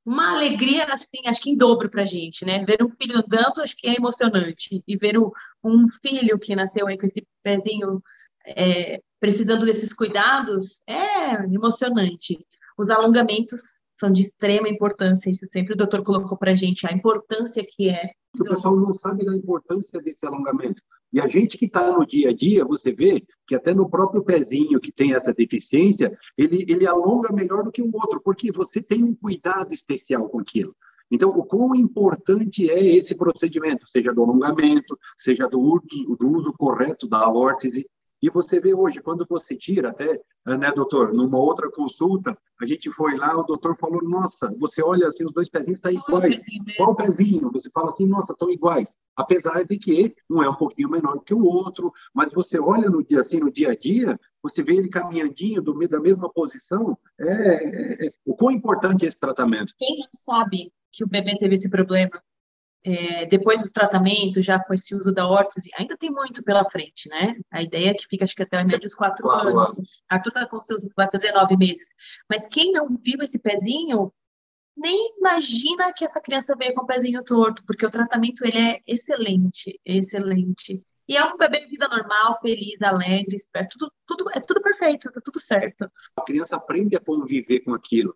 uma 0.04 0.32
alegria, 0.32 0.92
assim, 0.92 1.22
acho 1.26 1.40
que 1.40 1.50
em 1.50 1.56
dobro 1.56 1.88
para 1.88 2.02
a 2.02 2.04
gente, 2.04 2.44
né? 2.44 2.64
Ver 2.64 2.82
um 2.82 2.90
filho 2.90 3.16
andando, 3.16 3.62
acho 3.62 3.76
que 3.76 3.86
é 3.86 3.94
emocionante, 3.94 4.82
e 4.86 4.96
ver 4.96 5.16
o, 5.16 5.32
um 5.62 5.88
filho 5.88 6.36
que 6.36 6.56
nasceu 6.56 6.88
aí 6.88 6.98
com 6.98 7.06
esse 7.06 7.24
pezinho 7.40 8.02
é, 8.44 9.00
precisando 9.20 9.64
desses 9.64 9.94
cuidados, 9.94 10.82
é 10.84 11.30
emocionante. 11.44 12.44
Os 12.76 12.90
alongamentos 12.90 13.60
são 13.98 14.12
de 14.12 14.22
extrema 14.22 14.68
importância, 14.68 15.30
isso 15.30 15.46
sempre 15.46 15.74
o 15.74 15.76
doutor 15.76 16.02
colocou 16.02 16.36
para 16.36 16.52
a 16.52 16.54
gente, 16.54 16.86
a 16.86 16.92
importância 16.92 17.64
que 17.68 17.88
é 17.88 18.10
o 18.38 18.44
pessoal 18.44 18.76
não 18.76 18.92
sabe 18.92 19.24
da 19.24 19.34
importância 19.36 20.00
desse 20.00 20.26
alongamento. 20.26 20.82
E 21.12 21.20
a 21.20 21.28
gente 21.28 21.56
que 21.56 21.66
está 21.66 21.92
no 21.92 22.04
dia 22.04 22.30
a 22.30 22.34
dia, 22.34 22.64
você 22.64 22.92
vê 22.92 23.24
que 23.46 23.54
até 23.54 23.72
no 23.72 23.88
próprio 23.88 24.24
pezinho 24.24 24.80
que 24.80 24.90
tem 24.90 25.14
essa 25.14 25.32
deficiência, 25.32 26.18
ele, 26.36 26.64
ele 26.68 26.86
alonga 26.86 27.32
melhor 27.32 27.62
do 27.62 27.70
que 27.70 27.80
o 27.80 27.90
outro, 27.94 28.20
porque 28.20 28.50
você 28.50 28.82
tem 28.82 29.04
um 29.04 29.14
cuidado 29.14 29.72
especial 29.72 30.28
com 30.28 30.40
aquilo. 30.40 30.74
Então, 31.10 31.30
o 31.30 31.44
quão 31.44 31.76
importante 31.76 32.68
é 32.68 32.96
esse 32.96 33.14
procedimento, 33.14 33.86
seja 33.88 34.12
do 34.12 34.22
alongamento, 34.22 34.98
seja 35.16 35.46
do 35.46 35.60
uso, 35.60 36.16
do 36.18 36.28
uso 36.28 36.52
correto 36.54 37.06
da 37.06 37.30
órtese, 37.30 37.86
e 38.24 38.30
você 38.30 38.58
vê 38.58 38.72
hoje, 38.72 39.02
quando 39.02 39.26
você 39.28 39.54
tira, 39.54 39.90
até, 39.90 40.18
né, 40.46 40.72
doutor, 40.74 41.12
numa 41.12 41.36
outra 41.36 41.70
consulta, 41.70 42.34
a 42.58 42.64
gente 42.64 42.90
foi 42.90 43.18
lá, 43.18 43.38
o 43.38 43.42
doutor 43.42 43.76
falou, 43.76 44.02
nossa, 44.02 44.50
você 44.58 44.82
olha 44.82 45.08
assim, 45.08 45.26
os 45.26 45.32
dois 45.34 45.50
pezinhos 45.50 45.76
estão 45.76 45.92
iguais. 45.92 46.40
Qual 46.78 46.96
pezinho? 46.96 47.52
Você 47.52 47.68
fala 47.68 47.90
assim, 47.90 48.06
nossa, 48.06 48.32
estão 48.32 48.48
iguais. 48.48 48.96
Apesar 49.14 49.62
de 49.66 49.76
que 49.78 50.14
um 50.30 50.42
é 50.42 50.48
um 50.48 50.54
pouquinho 50.54 50.88
menor 50.88 51.18
que 51.18 51.34
o 51.34 51.44
outro, 51.44 51.92
mas 52.14 52.32
você 52.32 52.58
olha 52.58 52.88
no 52.88 53.04
dia 53.04 53.20
assim, 53.20 53.40
no 53.40 53.52
dia 53.52 53.72
a 53.72 53.76
dia, 53.76 54.18
você 54.42 54.62
vê 54.62 54.76
ele 54.76 54.88
caminhandinho 54.88 55.60
do 55.60 55.78
da 55.86 56.00
mesma 56.00 56.32
posição. 56.32 56.96
É, 57.20 57.26
é, 57.26 58.06
é, 58.06 58.10
o 58.24 58.34
quão 58.34 58.50
importante 58.50 59.04
é 59.04 59.08
esse 59.08 59.20
tratamento? 59.20 59.74
Quem 59.76 59.98
não 59.98 60.08
sabe 60.14 60.72
que 60.90 61.04
o 61.04 61.06
bebê 61.06 61.36
teve 61.36 61.56
esse 61.56 61.68
problema 61.68 62.22
é, 62.84 63.24
depois 63.24 63.62
dos 63.62 63.72
tratamentos, 63.72 64.44
já 64.44 64.62
com 64.62 64.74
esse 64.74 64.94
uso 64.94 65.10
da 65.10 65.26
órtese, 65.26 65.70
ainda 65.78 65.96
tem 65.96 66.10
muito 66.10 66.44
pela 66.44 66.68
frente, 66.68 67.08
né? 67.08 67.36
A 67.50 67.62
ideia 67.62 67.90
é 67.90 67.94
que 67.94 68.06
fica, 68.06 68.24
acho 68.24 68.36
que 68.36 68.42
até 68.42 68.62
média 68.62 68.78
dos 68.78 68.94
quatro, 68.94 69.24
quatro 69.24 69.48
anos. 69.48 69.78
anos. 69.78 70.02
Arthur 70.08 70.32
tá 70.32 70.46
com 70.46 70.60
seus, 70.60 70.86
vai 70.94 71.08
fazer 71.10 71.32
nove 71.32 71.56
meses. 71.56 71.88
Mas 72.28 72.46
quem 72.46 72.72
não 72.72 72.88
viu 72.88 73.22
esse 73.22 73.38
pezinho, 73.38 74.12
nem 74.76 75.14
imagina 75.16 75.92
que 75.94 76.04
essa 76.04 76.20
criança 76.20 76.54
veio 76.58 76.74
com 76.74 76.82
o 76.82 76.86
pezinho 76.86 77.24
torto, 77.24 77.64
porque 77.66 77.86
o 77.86 77.90
tratamento 77.90 78.44
ele 78.44 78.58
é 78.58 78.80
excelente, 78.86 79.80
excelente. 79.84 80.84
E 81.08 81.16
é 81.16 81.24
um 81.24 81.36
bebê 81.38 81.66
vida 81.66 81.88
normal, 81.88 82.38
feliz, 82.40 82.80
alegre, 82.82 83.36
esperto, 83.36 83.78
tudo, 83.78 83.92
tudo, 84.06 84.30
é 84.34 84.40
tudo 84.40 84.60
perfeito, 84.60 85.10
tá 85.10 85.20
tudo 85.24 85.40
certo. 85.40 85.90
A 86.16 86.22
criança 86.22 86.56
aprende 86.56 86.96
a 86.96 87.00
conviver 87.00 87.60
com 87.60 87.74
aquilo. 87.74 88.14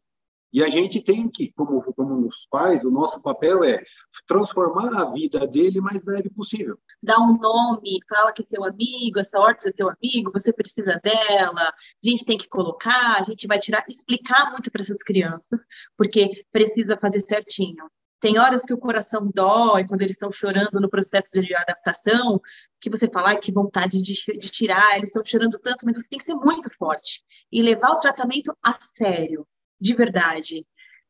E 0.52 0.64
a 0.64 0.70
gente 0.70 1.02
tem 1.02 1.28
que, 1.28 1.52
como, 1.52 1.82
como 1.92 2.26
os 2.26 2.46
pais, 2.50 2.82
o 2.82 2.90
nosso 2.90 3.20
papel 3.20 3.62
é 3.62 3.82
transformar 4.26 5.02
a 5.02 5.12
vida 5.12 5.46
dele 5.46 5.80
mais 5.80 6.02
leve 6.04 6.30
possível. 6.30 6.78
Dá 7.02 7.18
um 7.18 7.36
nome, 7.36 7.98
fala 8.08 8.32
que 8.32 8.42
é 8.42 8.46
seu 8.46 8.64
amigo, 8.64 9.18
essa 9.18 9.38
horta 9.38 9.68
é 9.68 9.72
teu 9.72 9.90
amigo, 9.90 10.32
você 10.32 10.52
precisa 10.52 10.98
dela, 11.02 11.62
a 11.62 11.74
gente 12.02 12.24
tem 12.24 12.38
que 12.38 12.48
colocar, 12.48 13.20
a 13.20 13.22
gente 13.22 13.46
vai 13.46 13.58
tirar, 13.58 13.84
explicar 13.88 14.50
muito 14.50 14.70
para 14.70 14.80
essas 14.80 15.02
crianças, 15.02 15.60
porque 15.96 16.44
precisa 16.50 16.96
fazer 16.96 17.20
certinho. 17.20 17.90
Tem 18.20 18.38
horas 18.38 18.64
que 18.64 18.74
o 18.74 18.78
coração 18.78 19.30
dói 19.32 19.86
quando 19.86 20.02
eles 20.02 20.14
estão 20.14 20.32
chorando 20.32 20.80
no 20.80 20.88
processo 20.88 21.40
de 21.40 21.54
adaptação, 21.54 22.40
que 22.80 22.90
você 22.90 23.08
fala, 23.08 23.36
que 23.36 23.52
vontade 23.52 24.00
de, 24.00 24.14
de 24.14 24.50
tirar, 24.50 24.96
eles 24.96 25.10
estão 25.10 25.22
chorando 25.24 25.58
tanto, 25.58 25.84
mas 25.84 25.94
você 25.94 26.08
tem 26.08 26.18
que 26.18 26.24
ser 26.24 26.34
muito 26.34 26.68
forte 26.76 27.22
e 27.52 27.62
levar 27.62 27.90
o 27.90 28.00
tratamento 28.00 28.56
a 28.62 28.74
sério 28.80 29.46
de 29.80 29.94
verdade, 29.94 30.66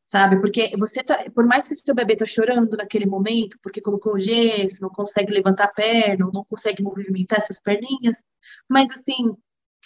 sabe? 0.07 0.41
Porque 0.41 0.77
você 0.77 1.03
tá, 1.03 1.25
por 1.35 1.47
mais 1.47 1.69
que 1.69 1.77
seu 1.77 1.95
bebê 1.95 2.17
tá 2.17 2.27
chorando 2.27 2.77
naquele 2.77 3.07
momento, 3.07 3.59
porque 3.63 3.81
colocou 3.81 4.19
gesso, 4.19 4.83
não 4.83 4.91
consegue 4.91 5.33
levantar 5.33 5.65
a 5.65 5.73
perna, 5.73 6.31
não 6.33 6.45
consegue 6.45 6.83
movimentar 6.83 7.39
essas 7.39 7.61
perninhas, 7.61 8.19
mas 8.69 8.91
assim, 8.93 9.37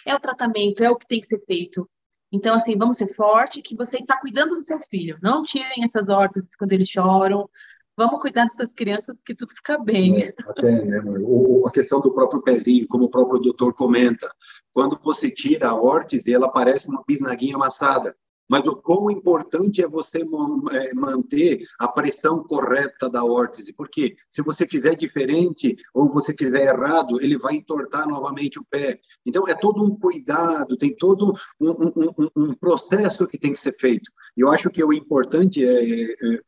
é 0.05 0.15
o 0.15 0.19
tratamento, 0.19 0.83
é 0.83 0.89
o 0.89 0.95
que 0.95 1.07
tem 1.07 1.21
que 1.21 1.27
ser 1.27 1.43
feito. 1.45 1.89
Então, 2.31 2.55
assim, 2.55 2.75
vamos 2.75 2.97
ser 2.97 3.13
forte, 3.13 3.61
que 3.61 3.75
você 3.75 3.99
está 3.99 4.19
cuidando 4.19 4.55
do 4.55 4.61
seu 4.61 4.79
filho. 4.89 5.17
Não 5.21 5.43
tirem 5.43 5.83
essas 5.83 6.09
hortas 6.09 6.49
quando 6.57 6.73
eles 6.73 6.89
choram. 6.89 7.47
Vamos 7.95 8.19
cuidar 8.19 8.45
dessas 8.45 8.73
crianças 8.73 9.21
que 9.21 9.35
tudo 9.35 9.53
fica 9.55 9.77
bem. 9.77 10.23
É, 10.23 10.33
até, 10.47 10.83
né, 10.83 10.99
a 11.63 11.71
questão 11.71 11.99
do 11.99 12.11
próprio 12.11 12.41
pezinho, 12.41 12.87
como 12.87 13.05
o 13.05 13.09
próprio 13.09 13.39
doutor 13.39 13.75
comenta, 13.75 14.27
quando 14.73 14.99
você 15.03 15.29
tira 15.29 15.69
a 15.69 15.75
órtese, 15.75 16.33
ela 16.33 16.49
parece 16.49 16.87
uma 16.87 17.03
bisnaguinha 17.07 17.55
amassada. 17.55 18.15
Mas 18.49 18.65
o 18.65 18.75
quão 18.75 19.09
importante 19.09 19.81
é 19.81 19.87
você 19.87 20.19
é, 20.71 20.93
manter 20.93 21.65
a 21.79 21.87
pressão 21.87 22.43
correta 22.43 23.09
da 23.09 23.23
órtese, 23.23 23.73
porque 23.73 24.15
se 24.29 24.41
você 24.41 24.67
fizer 24.67 24.95
diferente 24.95 25.75
ou 25.93 26.09
você 26.09 26.33
fizer 26.37 26.67
errado, 26.67 27.21
ele 27.21 27.37
vai 27.37 27.55
entortar 27.55 28.07
novamente 28.07 28.59
o 28.59 28.65
pé. 28.65 28.99
Então, 29.25 29.47
é 29.47 29.55
todo 29.55 29.83
um 29.83 29.97
cuidado, 29.97 30.77
tem 30.77 30.95
todo 30.95 31.33
um, 31.59 31.71
um, 31.71 32.13
um, 32.17 32.29
um 32.35 32.53
processo 32.53 33.27
que 33.27 33.37
tem 33.37 33.53
que 33.53 33.61
ser 33.61 33.75
feito. 33.79 34.11
E 34.35 34.41
eu 34.41 34.49
acho 34.49 34.69
que 34.69 34.83
o 34.83 34.93
importante 34.93 35.63
é, 35.63 36.11
é 36.11 36.39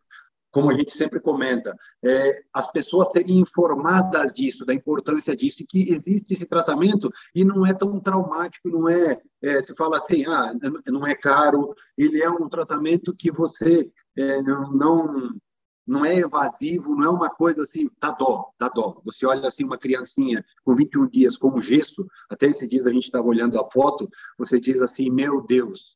como 0.56 0.72
a 0.72 0.74
gente 0.74 0.94
sempre 0.94 1.20
comenta, 1.20 1.76
é, 2.02 2.41
as 2.54 2.72
pessoas 2.72 3.12
serem 3.12 3.39
informadas 3.39 4.34
disso, 4.34 4.65
da 4.65 4.74
importância 4.74 5.36
disso, 5.36 5.65
que 5.68 5.91
existe 5.91 6.34
esse 6.34 6.46
tratamento 6.46 7.12
e 7.36 7.44
não 7.44 7.65
é 7.65 7.74
tão 7.74 8.00
traumático, 8.00 8.70
não 8.70 8.88
é, 8.88 9.20
é 9.44 9.62
se 9.62 9.76
fala 9.76 9.98
assim, 9.98 10.24
ah, 10.26 10.54
não 10.88 11.06
é 11.06 11.13
caro, 11.13 11.76
ele 11.98 12.24
é 12.24 12.30
um 12.30 12.48
tratamento 12.48 13.13
que 13.13 13.30
você 13.30 13.91
é, 14.18 14.41
não, 14.41 14.72
não 14.72 15.30
não 15.86 16.06
é 16.06 16.15
evasivo, 16.15 16.96
não 16.96 17.04
é 17.04 17.10
uma 17.10 17.30
coisa 17.30 17.62
assim, 17.63 17.89
dá 18.02 18.12
dó, 18.12 18.50
dá 18.58 18.70
dó. 18.70 19.00
Você 19.04 19.24
olha 19.26 19.48
assim 19.48 19.63
uma 19.63 19.78
criancinha 19.78 20.44
com 20.63 20.74
21 20.74 21.08
dias 21.10 21.38
com 21.38 21.60
gesso, 21.60 22.08
até 22.28 22.48
esses 22.48 22.68
dias 22.68 22.88
a 22.88 22.91
gente 22.91 23.04
estava 23.04 23.28
olhando 23.28 23.60
a 23.60 23.70
foto, 23.70 24.10
você 24.36 24.60
diz 24.60 24.82
assim, 24.82 25.12
meu 25.12 25.41
Deus, 25.41 25.96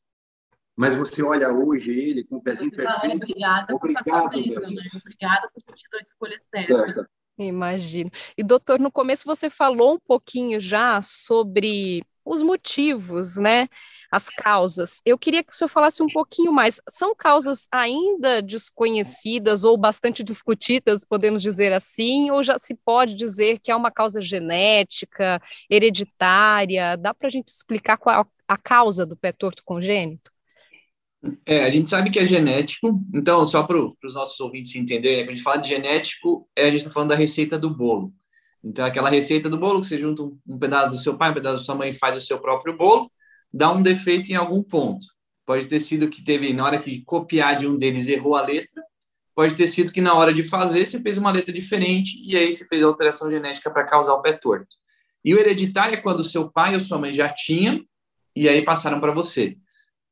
mas 0.80 0.94
você 0.94 1.22
olha 1.22 1.52
hoje 1.52 1.90
ele 1.90 2.24
com 2.24 2.36
o 2.36 2.40
pezinho 2.42 2.70
você 2.70 2.76
perfeito. 2.76 3.00
Fala, 3.02 3.14
obrigada, 3.14 3.74
obrigado, 3.74 4.08
fazendo, 4.08 4.60
né? 4.62 4.88
obrigada 4.96 5.50
por 5.52 5.62
ter 5.62 5.74
tido 5.74 5.94
a 5.94 5.98
escolha 5.98 6.38
certa. 6.50 6.74
Certo. 6.74 7.06
Imagino. 7.38 8.10
E 8.34 8.42
doutor, 8.42 8.80
no 8.80 8.90
começo 8.90 9.26
você 9.26 9.50
falou 9.50 9.96
um 9.96 9.98
pouquinho 9.98 10.58
já 10.58 11.02
sobre 11.02 12.00
os 12.24 12.40
motivos, 12.40 13.36
né? 13.36 13.68
As 14.10 14.30
causas. 14.30 15.02
Eu 15.04 15.18
queria 15.18 15.44
que 15.44 15.52
o 15.52 15.54
senhor 15.54 15.68
falasse 15.68 16.02
um 16.02 16.08
pouquinho 16.08 16.50
mais. 16.50 16.80
São 16.88 17.14
causas 17.14 17.68
ainda 17.70 18.40
desconhecidas 18.40 19.64
ou 19.64 19.76
bastante 19.76 20.24
discutidas, 20.24 21.04
podemos 21.04 21.42
dizer 21.42 21.74
assim, 21.74 22.30
ou 22.30 22.42
já 22.42 22.58
se 22.58 22.74
pode 22.74 23.14
dizer 23.16 23.58
que 23.58 23.70
é 23.70 23.76
uma 23.76 23.90
causa 23.90 24.18
genética, 24.18 25.42
hereditária? 25.68 26.96
Dá 26.96 27.12
para 27.12 27.28
a 27.28 27.30
gente 27.30 27.48
explicar 27.48 27.98
qual 27.98 28.26
a 28.48 28.56
causa 28.56 29.04
do 29.04 29.14
pé 29.14 29.30
torto 29.30 29.62
congênito? 29.62 30.30
É, 31.44 31.64
a 31.64 31.70
gente 31.70 31.88
sabe 31.88 32.10
que 32.10 32.18
é 32.18 32.24
genético, 32.24 32.98
então, 33.14 33.44
só 33.44 33.62
para 33.62 33.76
os 33.78 34.14
nossos 34.14 34.40
ouvintes 34.40 34.74
entenderem, 34.74 35.18
né, 35.18 35.24
quando 35.24 35.32
a 35.32 35.34
gente 35.34 35.44
fala 35.44 35.56
de 35.58 35.68
genético, 35.68 36.48
é, 36.56 36.62
a 36.62 36.70
gente 36.70 36.80
está 36.80 36.90
falando 36.90 37.10
da 37.10 37.14
receita 37.14 37.58
do 37.58 37.68
bolo. 37.68 38.12
Então, 38.64 38.84
aquela 38.84 39.10
receita 39.10 39.48
do 39.48 39.58
bolo 39.58 39.80
que 39.80 39.86
você 39.86 39.98
junta 39.98 40.22
um, 40.22 40.38
um, 40.46 40.58
pedaço 40.58 40.92
do 40.92 40.98
seu 40.98 41.16
pai, 41.16 41.30
um 41.30 41.34
pedaço 41.34 41.58
da 41.58 41.64
sua 41.64 41.74
mãe 41.74 41.90
e 41.90 41.94
faz 41.94 42.16
o 42.16 42.26
seu 42.26 42.38
próprio 42.38 42.76
bolo, 42.76 43.10
dá 43.52 43.70
um 43.72 43.82
defeito 43.82 44.30
em 44.30 44.34
algum 44.34 44.62
ponto. 44.62 45.04
Pode 45.44 45.66
ter 45.66 45.80
sido 45.80 46.08
que 46.08 46.22
teve, 46.24 46.52
na 46.52 46.64
hora 46.64 46.78
de 46.78 47.02
copiar 47.02 47.56
de 47.56 47.66
um 47.66 47.76
deles, 47.76 48.08
errou 48.08 48.36
a 48.36 48.42
letra, 48.42 48.82
pode 49.34 49.54
ter 49.54 49.66
sido 49.66 49.92
que 49.92 50.00
na 50.00 50.14
hora 50.14 50.32
de 50.32 50.42
fazer 50.42 50.86
você 50.86 51.00
fez 51.00 51.18
uma 51.18 51.32
letra 51.32 51.52
diferente 51.52 52.18
e 52.22 52.36
aí 52.36 52.52
você 52.52 52.66
fez 52.66 52.82
a 52.82 52.86
alteração 52.86 53.30
genética 53.30 53.70
para 53.70 53.84
causar 53.84 54.14
o 54.14 54.22
pé 54.22 54.32
torto. 54.32 54.68
E 55.24 55.34
o 55.34 55.38
hereditário 55.38 55.94
é 55.94 56.00
quando 56.00 56.24
seu 56.24 56.50
pai 56.50 56.74
ou 56.74 56.80
sua 56.80 56.98
mãe 56.98 57.12
já 57.12 57.28
tinham 57.28 57.82
e 58.34 58.48
aí 58.48 58.62
passaram 58.62 59.00
para 59.00 59.12
você. 59.12 59.56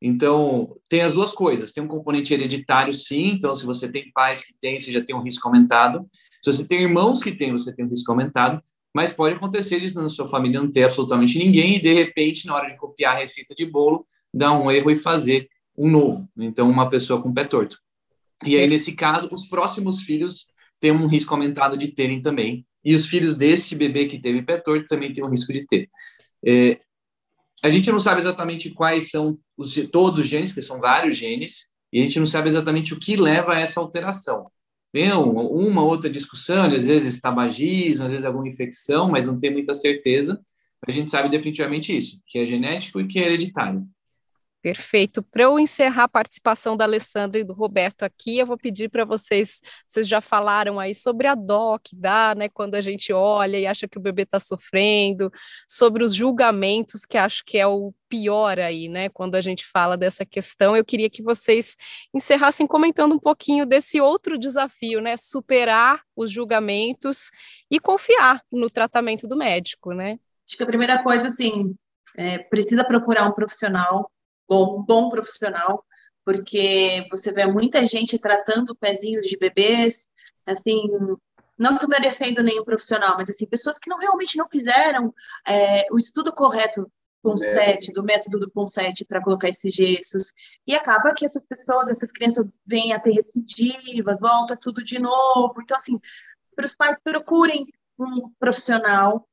Então, 0.00 0.76
tem 0.88 1.00
as 1.00 1.14
duas 1.14 1.32
coisas. 1.32 1.72
Tem 1.72 1.82
um 1.82 1.88
componente 1.88 2.32
hereditário, 2.32 2.94
sim. 2.94 3.28
Então, 3.28 3.54
se 3.54 3.66
você 3.66 3.90
tem 3.90 4.10
pais 4.12 4.44
que 4.44 4.54
têm, 4.60 4.78
você 4.78 4.92
já 4.92 5.02
tem 5.02 5.14
um 5.14 5.22
risco 5.22 5.46
aumentado. 5.48 6.08
Se 6.44 6.52
você 6.52 6.66
tem 6.66 6.82
irmãos 6.82 7.22
que 7.22 7.32
têm, 7.32 7.52
você 7.52 7.74
tem 7.74 7.84
um 7.84 7.88
risco 7.88 8.10
aumentado. 8.10 8.62
Mas 8.94 9.12
pode 9.12 9.34
acontecer 9.34 9.76
eles 9.76 9.94
na 9.94 10.08
sua 10.08 10.26
família 10.26 10.60
não 10.60 10.70
ter 10.70 10.84
absolutamente 10.84 11.38
ninguém 11.38 11.76
e, 11.76 11.80
de 11.80 11.92
repente, 11.92 12.46
na 12.46 12.54
hora 12.54 12.66
de 12.68 12.76
copiar 12.76 13.16
a 13.16 13.18
receita 13.18 13.54
de 13.54 13.66
bolo, 13.66 14.06
dar 14.32 14.52
um 14.52 14.70
erro 14.70 14.90
e 14.90 14.96
fazer 14.96 15.48
um 15.76 15.90
novo. 15.90 16.28
Então, 16.38 16.70
uma 16.70 16.88
pessoa 16.88 17.20
com 17.20 17.32
pé 17.32 17.44
torto. 17.44 17.78
E 18.44 18.56
aí, 18.56 18.66
nesse 18.68 18.92
caso, 18.92 19.28
os 19.32 19.46
próximos 19.48 20.02
filhos 20.02 20.46
têm 20.80 20.92
um 20.92 21.06
risco 21.06 21.34
aumentado 21.34 21.76
de 21.76 21.88
terem 21.88 22.22
também. 22.22 22.64
E 22.84 22.94
os 22.94 23.06
filhos 23.06 23.34
desse 23.34 23.74
bebê 23.74 24.06
que 24.06 24.18
teve 24.18 24.42
pé 24.42 24.58
torto 24.58 24.86
também 24.86 25.12
têm 25.12 25.24
um 25.24 25.30
risco 25.30 25.52
de 25.52 25.66
ter. 25.66 25.88
É, 26.44 26.80
a 27.62 27.68
gente 27.68 27.90
não 27.90 27.98
sabe 27.98 28.20
exatamente 28.20 28.70
quais 28.70 29.10
são 29.10 29.38
os, 29.58 29.74
todos 29.90 30.20
os 30.20 30.28
genes, 30.28 30.52
que 30.52 30.62
são 30.62 30.80
vários 30.80 31.16
genes, 31.16 31.66
e 31.92 32.00
a 32.00 32.02
gente 32.04 32.18
não 32.18 32.26
sabe 32.26 32.48
exatamente 32.48 32.94
o 32.94 32.98
que 32.98 33.16
leva 33.16 33.54
a 33.54 33.58
essa 33.58 33.80
alteração. 33.80 34.50
Tem 34.92 35.12
uma 35.12 35.82
outra 35.82 36.08
discussão, 36.08 36.72
às 36.72 36.86
vezes 36.86 37.20
tabagismo, 37.20 38.06
às 38.06 38.12
vezes 38.12 38.24
alguma 38.24 38.48
infecção, 38.48 39.10
mas 39.10 39.26
não 39.26 39.38
tem 39.38 39.50
muita 39.50 39.74
certeza. 39.74 40.40
A 40.86 40.90
gente 40.90 41.10
sabe 41.10 41.28
definitivamente 41.28 41.94
isso, 41.94 42.20
que 42.26 42.38
é 42.38 42.46
genético 42.46 43.00
e 43.00 43.06
que 43.06 43.18
é 43.18 43.26
hereditário. 43.26 43.86
Perfeito. 44.60 45.22
Para 45.22 45.44
eu 45.44 45.58
encerrar 45.58 46.04
a 46.04 46.08
participação 46.08 46.76
da 46.76 46.84
Alessandra 46.84 47.40
e 47.40 47.44
do 47.44 47.52
Roberto 47.52 48.02
aqui, 48.02 48.38
eu 48.38 48.46
vou 48.46 48.58
pedir 48.58 48.90
para 48.90 49.04
vocês, 49.04 49.60
vocês 49.86 50.08
já 50.08 50.20
falaram 50.20 50.80
aí 50.80 50.96
sobre 50.96 51.28
a 51.28 51.36
dó 51.36 51.78
que 51.78 51.94
dá, 51.94 52.34
né, 52.34 52.48
quando 52.48 52.74
a 52.74 52.80
gente 52.80 53.12
olha 53.12 53.56
e 53.56 53.68
acha 53.68 53.86
que 53.86 53.98
o 53.98 54.00
bebê 54.00 54.22
está 54.22 54.40
sofrendo, 54.40 55.30
sobre 55.68 56.02
os 56.02 56.12
julgamentos, 56.12 57.06
que 57.06 57.16
acho 57.16 57.44
que 57.46 57.56
é 57.56 57.68
o 57.68 57.94
pior 58.08 58.58
aí, 58.58 58.88
né, 58.88 59.08
quando 59.10 59.36
a 59.36 59.40
gente 59.40 59.64
fala 59.64 59.96
dessa 59.96 60.26
questão. 60.26 60.76
Eu 60.76 60.84
queria 60.84 61.08
que 61.08 61.22
vocês 61.22 61.76
encerrassem 62.12 62.66
comentando 62.66 63.14
um 63.14 63.18
pouquinho 63.18 63.64
desse 63.64 64.00
outro 64.00 64.36
desafio, 64.36 65.00
né, 65.00 65.16
superar 65.16 66.02
os 66.16 66.32
julgamentos 66.32 67.30
e 67.70 67.78
confiar 67.78 68.42
no 68.50 68.68
tratamento 68.68 69.28
do 69.28 69.36
médico, 69.36 69.92
né? 69.92 70.18
Acho 70.48 70.56
que 70.56 70.62
a 70.64 70.66
primeira 70.66 71.00
coisa, 71.00 71.28
assim, 71.28 71.76
é, 72.16 72.38
precisa 72.38 72.82
procurar 72.82 73.24
um 73.24 73.32
profissional 73.32 74.10
bom, 74.48 74.82
bom 74.82 75.10
profissional, 75.10 75.84
porque 76.24 77.06
você 77.10 77.32
vê 77.32 77.46
muita 77.46 77.86
gente 77.86 78.18
tratando 78.18 78.74
pezinhos 78.74 79.26
de 79.26 79.36
bebês, 79.36 80.08
assim, 80.46 80.88
não 81.56 81.76
desmerecendo 81.76 82.42
nenhum 82.42 82.64
profissional, 82.64 83.16
mas 83.16 83.30
assim, 83.30 83.46
pessoas 83.46 83.78
que 83.78 83.90
não 83.90 83.98
realmente 83.98 84.36
não 84.36 84.48
fizeram 84.48 85.14
é, 85.46 85.86
o 85.90 85.98
estudo 85.98 86.32
correto 86.32 86.90
Ponsete, 87.20 87.92
do 87.92 88.04
método 88.04 88.38
do 88.38 88.50
Ponsete 88.50 89.04
para 89.04 89.22
colocar 89.22 89.48
esses 89.48 89.74
gessos, 89.74 90.32
e 90.66 90.74
acaba 90.74 91.12
que 91.12 91.24
essas 91.24 91.44
pessoas, 91.44 91.88
essas 91.88 92.12
crianças 92.12 92.60
vêm 92.64 92.92
a 92.92 93.00
ter 93.00 93.12
recidivas, 93.12 94.20
volta 94.20 94.56
tudo 94.56 94.84
de 94.84 94.98
novo. 94.98 95.60
Então, 95.60 95.76
assim, 95.76 96.00
para 96.54 96.64
os 96.64 96.76
pais 96.76 96.96
procurem 97.02 97.66
um 97.98 98.30
profissional 98.38 99.28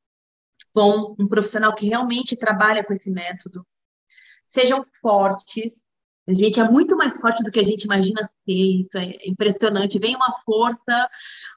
bom, 0.73 1.15
um 1.17 1.27
profissional 1.27 1.73
que 1.73 1.87
realmente 1.87 2.35
trabalha 2.35 2.83
com 2.83 2.93
esse 2.93 3.09
método, 3.09 3.65
sejam 4.47 4.85
fortes. 5.01 5.85
A 6.27 6.33
gente 6.33 6.59
é 6.59 6.69
muito 6.69 6.97
mais 6.97 7.17
forte 7.17 7.43
do 7.43 7.51
que 7.51 7.59
a 7.59 7.63
gente 7.63 7.83
imagina 7.83 8.25
ser, 8.45 8.51
isso 8.51 8.97
é 8.97 9.15
impressionante. 9.25 9.99
Vem 9.99 10.15
uma 10.15 10.39
força, 10.43 11.09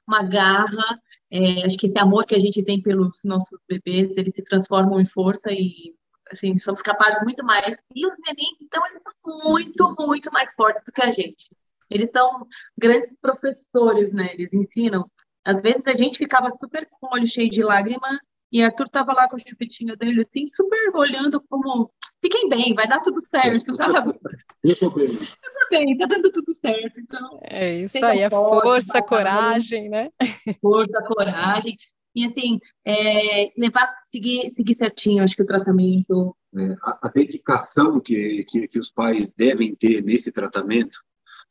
uma 0.07 0.23
garra. 0.23 0.99
É, 1.31 1.65
acho 1.65 1.77
que 1.77 1.87
esse 1.87 1.97
amor 1.99 2.25
que 2.25 2.35
a 2.35 2.39
gente 2.39 2.63
tem 2.63 2.81
pelos 2.81 3.17
nossos 3.23 3.59
bebês, 3.67 4.11
eles 4.15 4.33
se 4.35 4.43
transformam 4.43 4.99
em 4.99 5.05
força 5.05 5.51
e 5.51 5.95
assim, 6.31 6.57
somos 6.59 6.81
capazes 6.81 7.23
muito 7.23 7.43
mais. 7.43 7.75
E 7.95 8.05
os 8.05 8.15
meninos, 8.25 8.57
então, 8.61 8.85
eles 8.87 9.01
são 9.01 9.51
muito, 9.51 9.95
muito 10.05 10.31
mais 10.31 10.53
fortes 10.53 10.83
do 10.85 10.91
que 10.91 11.01
a 11.01 11.11
gente. 11.11 11.49
Eles 11.89 12.11
são 12.11 12.47
grandes 12.77 13.15
professores, 13.19 14.11
né? 14.11 14.33
Eles 14.33 14.53
ensinam. 14.53 15.09
Às 15.43 15.61
vezes 15.61 15.87
a 15.87 15.95
gente 15.95 16.17
ficava 16.17 16.49
super 16.51 16.87
com 16.87 17.07
o 17.07 17.13
olho 17.13 17.27
cheio 17.27 17.49
de 17.49 17.63
lágrima 17.63 18.19
e 18.51 18.63
Arthur 18.63 18.89
tava 18.89 19.13
lá 19.13 19.27
com 19.29 19.37
o 19.37 19.39
chupetinho 19.39 19.95
dele, 19.95 20.21
assim, 20.21 20.47
super 20.47 20.95
olhando 20.95 21.41
como 21.49 21.91
fiquem 22.21 22.49
bem, 22.49 22.73
vai 22.73 22.87
dar 22.87 22.99
tudo 23.01 23.19
certo, 23.21 23.73
sabe? 23.73 24.13
Eu 24.63 24.77
tô 24.77 24.89
bem. 24.89 25.07
Eu 25.07 25.17
tô 25.17 25.69
bem, 25.69 25.95
tá 25.95 26.05
dando 26.05 26.31
tudo 26.31 26.53
certo. 26.53 26.99
Então, 26.99 27.39
é 27.43 27.77
isso 27.77 28.03
aí, 28.03 28.19
é 28.19 28.29
força, 28.29 29.01
coragem, 29.01 29.87
né? 29.87 30.09
Força, 30.61 31.01
coragem. 31.03 31.77
E 32.13 32.25
assim, 32.25 32.59
é, 32.85 33.51
levar, 33.57 33.89
seguir, 34.11 34.49
seguir 34.49 34.75
certinho, 34.75 35.23
acho 35.23 35.35
que 35.35 35.43
o 35.43 35.47
tratamento. 35.47 36.35
É, 36.57 36.75
a, 36.83 37.07
a, 37.07 37.09
dedicação 37.09 37.99
que, 37.99 38.43
que, 38.43 38.67
que 38.67 38.79
os 38.79 38.89
pais 38.89 39.31
devem 39.31 39.75
ter 39.75 40.03
nesse 40.03 40.31
tratamento 40.31 40.99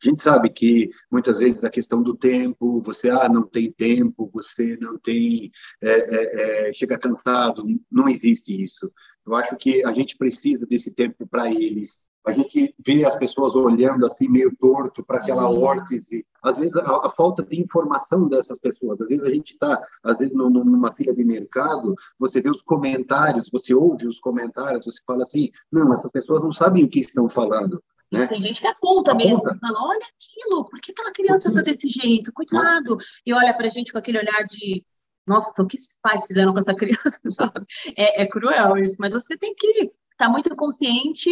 a 0.03 0.09
gente 0.09 0.23
sabe 0.23 0.51
que 0.51 0.91
muitas 1.11 1.39
vezes 1.39 1.65
a 1.65 1.71
questão 1.71 2.03
do 2.03 2.15
tempo, 2.15 2.81
você 2.81 3.11
ah, 3.11 3.29
não 3.29 3.43
tem 3.43 3.73
tempo, 3.73 4.31
você 4.33 4.77
não 4.81 4.99
tem, 4.99 5.51
é, 5.83 5.91
é, 5.91 6.69
é, 6.69 6.73
chega 6.73 6.99
cansado, 6.99 7.65
não 7.91 8.09
existe 8.09 8.63
isso. 8.63 8.91
Eu 9.27 9.35
acho 9.35 9.57
que 9.57 9.85
a 9.85 9.93
gente 9.93 10.17
precisa 10.17 10.67
desse 10.67 10.91
tempo 10.93 11.27
para 11.27 11.51
eles. 11.51 12.09
A 12.27 12.33
gente 12.33 12.75
vê 12.85 13.05
as 13.05 13.17
pessoas 13.17 13.55
olhando 13.55 14.05
assim 14.05 14.29
meio 14.29 14.55
torto 14.57 15.03
para 15.05 15.19
aquela 15.19 15.49
uhum. 15.49 15.63
órtese. 15.63 16.27
Às 16.43 16.59
vezes 16.59 16.77
a, 16.77 17.07
a, 17.07 17.11
falta 17.11 17.43
de 17.43 17.61
informação 17.61 18.29
dessas 18.29 18.59
pessoas. 18.59 19.01
Às 19.01 19.09
vezes 19.09 19.25
a 19.25 19.31
gente 19.31 19.53
está, 19.55 19.83
às 20.05 20.19
vezes 20.19 20.35
no, 20.35 20.49
numa 20.51 20.93
fila 20.93 21.15
de 21.15 21.25
mercado, 21.25 21.95
você 22.19 22.41
vê 22.41 22.51
os 22.51 22.63
comentários, 22.63 23.49
você 23.51 23.75
ouve 23.75 24.07
os 24.07 24.21
comentários, 24.21 24.85
você 24.85 25.01
fala 25.07 25.23
assim, 25.23 25.51
não, 25.73 25.93
essas 25.93 26.11
pessoas 26.11 26.43
não 26.43 26.53
sabem 26.53 26.85
o 26.85 26.89
que 26.89 27.01
estão 27.01 27.29
falando. 27.29 27.83
Né? 28.11 28.27
Tem 28.27 28.43
gente 28.43 28.61
que 28.61 28.67
aponta, 28.67 29.13
aponta. 29.13 29.15
mesmo, 29.15 29.59
fala, 29.59 29.79
olha 29.81 30.07
aquilo, 30.17 30.65
por 30.65 30.81
que 30.81 30.93
aquela 30.93 31.13
criança 31.13 31.49
está 31.49 31.61
desse 31.61 31.89
jeito? 31.89 32.33
Cuidado! 32.33 32.97
E 33.25 33.33
olha 33.35 33.55
para 33.55 33.67
a 33.67 33.71
gente 33.71 33.93
com 33.93 33.99
aquele 33.99 34.19
olhar 34.19 34.45
de, 34.45 34.85
nossa, 35.27 35.63
o 35.63 35.67
que 35.67 35.77
os 35.77 35.99
pais 36.01 36.25
fizeram 36.25 36.53
com 36.53 36.59
essa 36.59 36.75
criança, 36.75 37.21
sabe? 37.29 37.67
É, 37.97 38.23
é 38.23 38.27
cruel 38.27 38.79
isso, 38.79 38.97
mas 38.99 39.13
você 39.13 39.37
tem 39.37 39.55
que 39.55 39.67
estar 39.67 39.99
tá 40.17 40.29
muito 40.29 40.55
consciente 40.57 41.31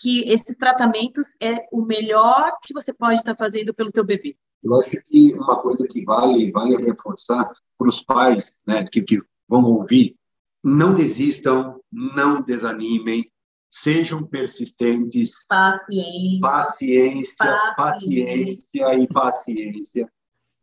que 0.00 0.22
esses 0.30 0.56
tratamentos 0.56 1.26
é 1.40 1.66
o 1.72 1.82
melhor 1.82 2.52
que 2.62 2.72
você 2.72 2.92
pode 2.92 3.16
estar 3.16 3.34
tá 3.34 3.44
fazendo 3.44 3.74
pelo 3.74 3.90
teu 3.90 4.04
bebê. 4.04 4.36
Eu 4.62 4.74
acho 4.76 4.90
que 4.90 5.34
uma 5.34 5.60
coisa 5.60 5.86
que 5.86 6.04
vale, 6.04 6.50
vale 6.50 6.76
reforçar 6.76 7.52
para 7.76 7.88
os 7.88 8.02
pais 8.04 8.60
né, 8.66 8.84
que, 8.90 9.02
que 9.02 9.20
vão 9.48 9.64
ouvir, 9.64 10.16
não 10.64 10.94
desistam, 10.94 11.80
não 11.92 12.42
desanimem, 12.42 13.30
sejam 13.70 14.26
persistentes, 14.26 15.44
paciência, 15.48 16.40
paciência, 16.40 17.74
paciência 17.76 18.94
e 18.94 19.06
paciência. 19.06 20.12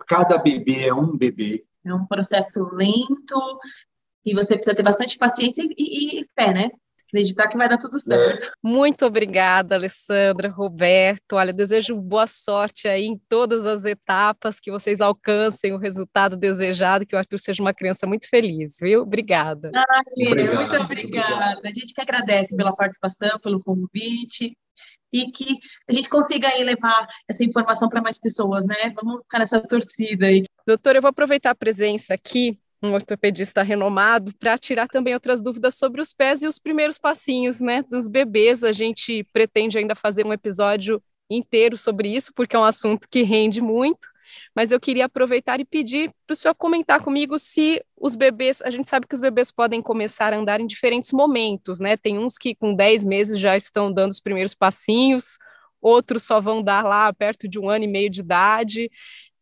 Cada 0.07 0.37
bebê 0.37 0.87
é 0.87 0.93
um 0.93 1.17
bebê. 1.17 1.65
É 1.85 1.93
um 1.93 2.05
processo 2.05 2.67
lento 2.73 3.59
e 4.25 4.33
você 4.33 4.55
precisa 4.55 4.75
ter 4.75 4.83
bastante 4.83 5.17
paciência 5.17 5.63
e, 5.77 6.19
e 6.19 6.29
fé, 6.37 6.53
né? 6.53 6.71
Acreditar 7.07 7.47
que 7.47 7.57
vai 7.57 7.69
dar 7.69 7.77
tudo 7.77 7.99
certo. 7.99 8.45
É. 8.45 8.51
Muito 8.63 9.05
obrigada, 9.05 9.75
Alessandra, 9.75 10.49
Roberto. 10.49 11.33
Olha, 11.33 11.53
desejo 11.53 11.95
boa 11.95 12.27
sorte 12.27 12.87
aí 12.87 13.05
em 13.05 13.17
todas 13.29 13.65
as 13.65 13.85
etapas, 13.85 14.59
que 14.59 14.71
vocês 14.71 15.01
alcancem 15.01 15.73
o 15.73 15.77
resultado 15.77 16.35
desejado, 16.35 17.05
que 17.05 17.15
o 17.15 17.19
Arthur 17.19 17.39
seja 17.39 17.61
uma 17.61 17.73
criança 17.73 18.05
muito 18.05 18.29
feliz, 18.29 18.77
viu? 18.79 19.01
Obrigada. 19.01 19.71
Ah, 19.75 20.01
Obrigado. 20.11 20.55
muito 20.55 20.75
obrigada. 20.75 21.61
A 21.63 21.71
gente 21.71 21.93
que 21.93 22.01
agradece 22.01 22.55
pela 22.55 22.75
participação, 22.75 23.39
pelo 23.39 23.61
convite 23.61 24.57
e 25.13 25.31
que 25.31 25.57
a 25.89 25.93
gente 25.93 26.09
consiga 26.09 26.49
aí 26.49 26.63
levar 26.63 27.07
essa 27.29 27.43
informação 27.43 27.87
para 27.87 28.01
mais 28.01 28.19
pessoas, 28.19 28.65
né? 28.65 28.93
Vamos 28.95 29.21
ficar 29.21 29.39
nessa 29.39 29.61
torcida 29.61 30.27
aí. 30.27 30.43
Doutora, 30.67 30.97
eu 30.97 31.01
vou 31.01 31.09
aproveitar 31.09 31.51
a 31.51 31.55
presença 31.55 32.13
aqui 32.13 32.59
um 32.81 32.93
ortopedista 32.93 33.63
renomado, 33.63 34.33
para 34.38 34.57
tirar 34.57 34.88
também 34.88 35.13
outras 35.13 35.41
dúvidas 35.41 35.75
sobre 35.75 36.01
os 36.01 36.13
pés 36.13 36.41
e 36.41 36.47
os 36.47 36.59
primeiros 36.59 36.97
passinhos, 36.97 37.59
né, 37.59 37.83
dos 37.83 38.07
bebês. 38.07 38.63
A 38.63 38.71
gente 38.71 39.23
pretende 39.33 39.77
ainda 39.77 39.95
fazer 39.95 40.25
um 40.25 40.33
episódio 40.33 41.01
inteiro 41.29 41.77
sobre 41.77 42.09
isso, 42.09 42.31
porque 42.33 42.55
é 42.55 42.59
um 42.59 42.63
assunto 42.63 43.07
que 43.09 43.23
rende 43.23 43.61
muito. 43.61 44.07
Mas 44.55 44.71
eu 44.71 44.79
queria 44.79 45.05
aproveitar 45.05 45.59
e 45.59 45.65
pedir 45.65 46.11
para 46.25 46.33
o 46.33 46.35
senhor 46.35 46.55
comentar 46.55 47.01
comigo 47.01 47.38
se 47.38 47.83
os 47.95 48.15
bebês, 48.15 48.61
a 48.61 48.69
gente 48.69 48.89
sabe 48.89 49.07
que 49.07 49.15
os 49.15 49.21
bebês 49.21 49.51
podem 49.51 49.81
começar 49.81 50.33
a 50.33 50.38
andar 50.38 50.59
em 50.59 50.67
diferentes 50.67 51.11
momentos, 51.11 51.79
né? 51.79 51.95
Tem 51.95 52.17
uns 52.17 52.38
que 52.38 52.55
com 52.55 52.73
10 52.73 53.05
meses 53.05 53.39
já 53.39 53.55
estão 53.55 53.91
dando 53.91 54.11
os 54.11 54.19
primeiros 54.19 54.55
passinhos, 54.55 55.38
outros 55.81 56.23
só 56.23 56.41
vão 56.41 56.61
dar 56.63 56.83
lá 56.83 57.11
perto 57.13 57.47
de 57.47 57.59
um 57.59 57.69
ano 57.69 57.85
e 57.85 57.88
meio 57.88 58.09
de 58.09 58.21
idade 58.21 58.89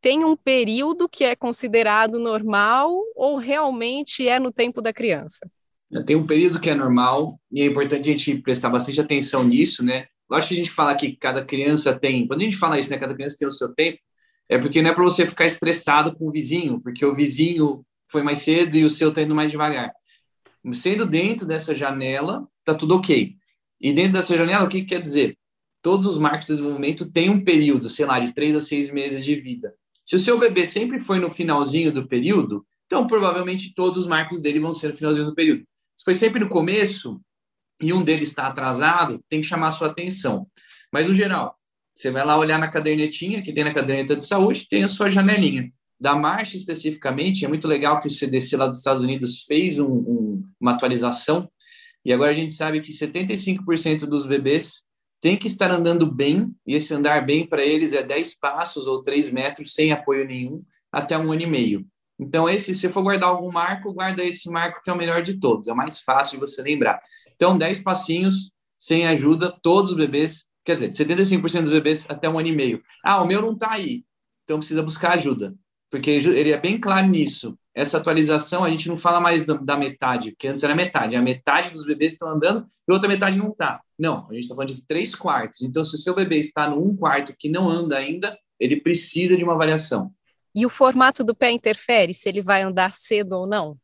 tem 0.03 0.25
um 0.25 0.35
período 0.35 1.07
que 1.07 1.23
é 1.23 1.33
considerado 1.33 2.19
normal 2.19 2.91
ou 3.15 3.37
realmente 3.37 4.27
é 4.27 4.37
no 4.37 4.51
tempo 4.51 4.81
da 4.81 4.91
criança? 4.91 5.49
Tem 6.05 6.17
um 6.17 6.27
período 6.27 6.59
que 6.59 6.69
é 6.69 6.75
normal 6.75 7.39
e 7.49 7.61
é 7.61 7.65
importante 7.65 8.09
a 8.09 8.11
gente 8.11 8.37
prestar 8.39 8.69
bastante 8.69 8.99
atenção 8.99 9.45
nisso, 9.45 9.81
né? 9.81 10.07
Lógico 10.29 10.49
que 10.49 10.55
a 10.55 10.57
gente 10.57 10.71
fala 10.71 10.93
que 10.95 11.15
cada 11.15 11.45
criança 11.45 11.97
tem, 11.97 12.27
quando 12.27 12.41
a 12.41 12.43
gente 12.43 12.57
fala 12.57 12.77
isso, 12.77 12.89
né, 12.89 12.97
cada 12.97 13.15
criança 13.15 13.37
tem 13.39 13.47
o 13.47 13.51
seu 13.51 13.73
tempo, 13.73 13.97
é 14.49 14.57
porque 14.57 14.81
não 14.81 14.89
é 14.89 14.93
para 14.93 15.03
você 15.05 15.25
ficar 15.25 15.45
estressado 15.45 16.13
com 16.13 16.27
o 16.27 16.31
vizinho, 16.31 16.81
porque 16.81 17.05
o 17.05 17.15
vizinho 17.15 17.85
foi 18.11 18.21
mais 18.21 18.39
cedo 18.39 18.75
e 18.75 18.83
o 18.83 18.89
seu 18.89 19.07
está 19.07 19.21
indo 19.21 19.33
mais 19.33 19.51
devagar. 19.51 19.93
Sendo 20.73 21.05
dentro 21.05 21.47
dessa 21.47 21.73
janela, 21.73 22.45
tá 22.65 22.75
tudo 22.75 22.95
ok. 22.97 23.37
E 23.79 23.93
dentro 23.93 24.13
dessa 24.13 24.35
janela, 24.37 24.65
o 24.65 24.69
que, 24.69 24.81
que 24.81 24.87
quer 24.87 25.01
dizer? 25.01 25.37
Todos 25.81 26.07
os 26.07 26.17
marcos 26.17 26.47
de 26.47 26.53
desenvolvimento 26.53 27.09
têm 27.09 27.29
um 27.29 27.41
período, 27.41 27.89
sei 27.89 28.05
lá, 28.05 28.19
de 28.19 28.33
três 28.33 28.53
a 28.53 28.59
seis 28.59 28.91
meses 28.91 29.23
de 29.23 29.35
vida. 29.35 29.73
Se 30.05 30.15
o 30.15 30.19
seu 30.19 30.37
bebê 30.39 30.65
sempre 30.65 30.99
foi 30.99 31.19
no 31.19 31.29
finalzinho 31.29 31.91
do 31.91 32.07
período, 32.07 32.65
então 32.85 33.07
provavelmente 33.07 33.73
todos 33.73 33.99
os 33.99 34.07
marcos 34.07 34.41
dele 34.41 34.59
vão 34.59 34.73
ser 34.73 34.89
no 34.89 34.95
finalzinho 34.95 35.25
do 35.25 35.35
período. 35.35 35.63
Se 35.95 36.03
foi 36.03 36.15
sempre 36.15 36.39
no 36.39 36.49
começo 36.49 37.21
e 37.81 37.93
um 37.93 38.03
deles 38.03 38.29
está 38.29 38.47
atrasado, 38.47 39.23
tem 39.29 39.41
que 39.41 39.47
chamar 39.47 39.71
sua 39.71 39.87
atenção. 39.87 40.47
Mas 40.91 41.07
no 41.07 41.13
geral, 41.13 41.57
você 41.95 42.11
vai 42.11 42.25
lá 42.25 42.37
olhar 42.37 42.59
na 42.59 42.69
cadernetinha 42.69 43.41
que 43.41 43.53
tem 43.53 43.63
na 43.63 43.73
caderneta 43.73 44.15
de 44.15 44.25
saúde, 44.25 44.67
tem 44.69 44.83
a 44.83 44.87
sua 44.87 45.09
janelinha. 45.09 45.71
Da 45.99 46.15
marcha 46.15 46.57
especificamente, 46.57 47.45
é 47.45 47.47
muito 47.47 47.67
legal 47.67 48.01
que 48.01 48.07
o 48.07 48.11
CDC 48.11 48.57
lá 48.57 48.67
dos 48.67 48.79
Estados 48.79 49.03
Unidos 49.03 49.43
fez 49.43 49.79
um, 49.79 49.87
um, 49.87 50.43
uma 50.59 50.71
atualização 50.71 51.49
e 52.05 52.11
agora 52.11 52.31
a 52.31 52.33
gente 52.33 52.53
sabe 52.53 52.81
que 52.81 52.91
75% 52.91 53.99
dos 53.99 54.25
bebês 54.25 54.83
tem 55.23 55.37
que 55.37 55.47
estar 55.47 55.71
andando 55.71 56.05
bem, 56.05 56.53
e 56.67 56.75
esse 56.75 56.93
andar 56.93 57.25
bem 57.25 57.47
para 57.47 57.63
eles 57.63 57.93
é 57.93 58.03
10 58.03 58.35
passos 58.35 58.87
ou 58.87 59.01
3 59.01 59.29
metros 59.29 59.73
sem 59.73 59.93
apoio 59.93 60.27
nenhum, 60.27 60.61
até 60.91 61.17
um 61.17 61.31
ano 61.31 61.43
e 61.43 61.47
meio. 61.47 61.87
Então, 62.19 62.49
esse, 62.49 62.75
se 62.75 62.89
for 62.89 63.01
guardar 63.01 63.29
algum 63.29 63.49
marco, 63.49 63.93
guarda 63.93 64.21
esse 64.21 64.49
marco 64.49 64.83
que 64.83 64.89
é 64.89 64.93
o 64.93 64.97
melhor 64.97 65.21
de 65.21 65.39
todos, 65.39 65.69
é 65.69 65.71
o 65.71 65.77
mais 65.77 65.99
fácil 66.01 66.37
de 66.37 66.41
você 66.41 66.61
lembrar. 66.61 66.99
Então, 67.33 67.57
10 67.57 67.83
passinhos 67.83 68.51
sem 68.77 69.07
ajuda, 69.07 69.57
todos 69.63 69.91
os 69.91 69.97
bebês, 69.97 70.45
quer 70.65 70.73
dizer, 70.73 70.89
75% 70.89 71.61
dos 71.61 71.71
bebês 71.71 72.05
até 72.09 72.27
um 72.27 72.37
ano 72.37 72.49
e 72.49 72.55
meio. 72.55 72.83
Ah, 73.01 73.23
o 73.23 73.25
meu 73.25 73.41
não 73.41 73.53
está 73.53 73.71
aí, 73.71 74.03
então 74.43 74.57
precisa 74.57 74.83
buscar 74.83 75.13
ajuda, 75.13 75.55
porque 75.89 76.11
ele 76.11 76.51
é 76.51 76.59
bem 76.59 76.77
claro 76.77 77.07
nisso 77.07 77.57
essa 77.75 77.97
atualização 77.97 78.63
a 78.63 78.69
gente 78.69 78.87
não 78.87 78.95
fala 78.95 79.19
mais 79.19 79.43
da, 79.43 79.75
metade, 79.75 80.31
porque 80.31 80.47
antes 80.47 80.63
era 80.63 80.75
metade. 80.75 81.15
A 81.15 81.21
metade 81.21 81.71
dos 81.71 81.83
bebês 81.85 82.13
estão 82.13 82.29
andando 82.29 82.67
e 82.87 82.91
outra 82.91 83.09
metade 83.09 83.37
não 83.37 83.49
está. 83.49 83.81
Não, 83.97 84.27
a 84.29 84.33
gente 84.33 84.43
está 84.43 84.55
falando 84.55 84.75
de 84.75 84.85
três 84.85 85.15
quartos. 85.15 85.61
Então, 85.61 85.83
se 85.83 85.95
o 85.95 85.99
seu 85.99 86.13
bebê 86.13 86.37
está 86.37 86.69
no 86.69 86.79
um 86.83 86.95
quarto 86.95 87.35
que 87.37 87.49
não 87.49 87.67
anda 87.67 87.97
ainda, 87.97 88.37
ele 88.59 88.79
precisa 88.79 89.35
de 89.35 89.43
uma 89.43 89.53
avaliação. 89.53 90.11
E 90.53 90.65
o 90.65 90.69
formato 90.69 91.23
do 91.23 91.33
pé 91.33 91.51
interfere 91.51 92.13
se 92.13 92.29
ele 92.29 92.41
vai 92.41 92.61
andar 92.61 92.93
cedo 92.93 93.33
ou 93.33 93.47
não? 93.47 93.75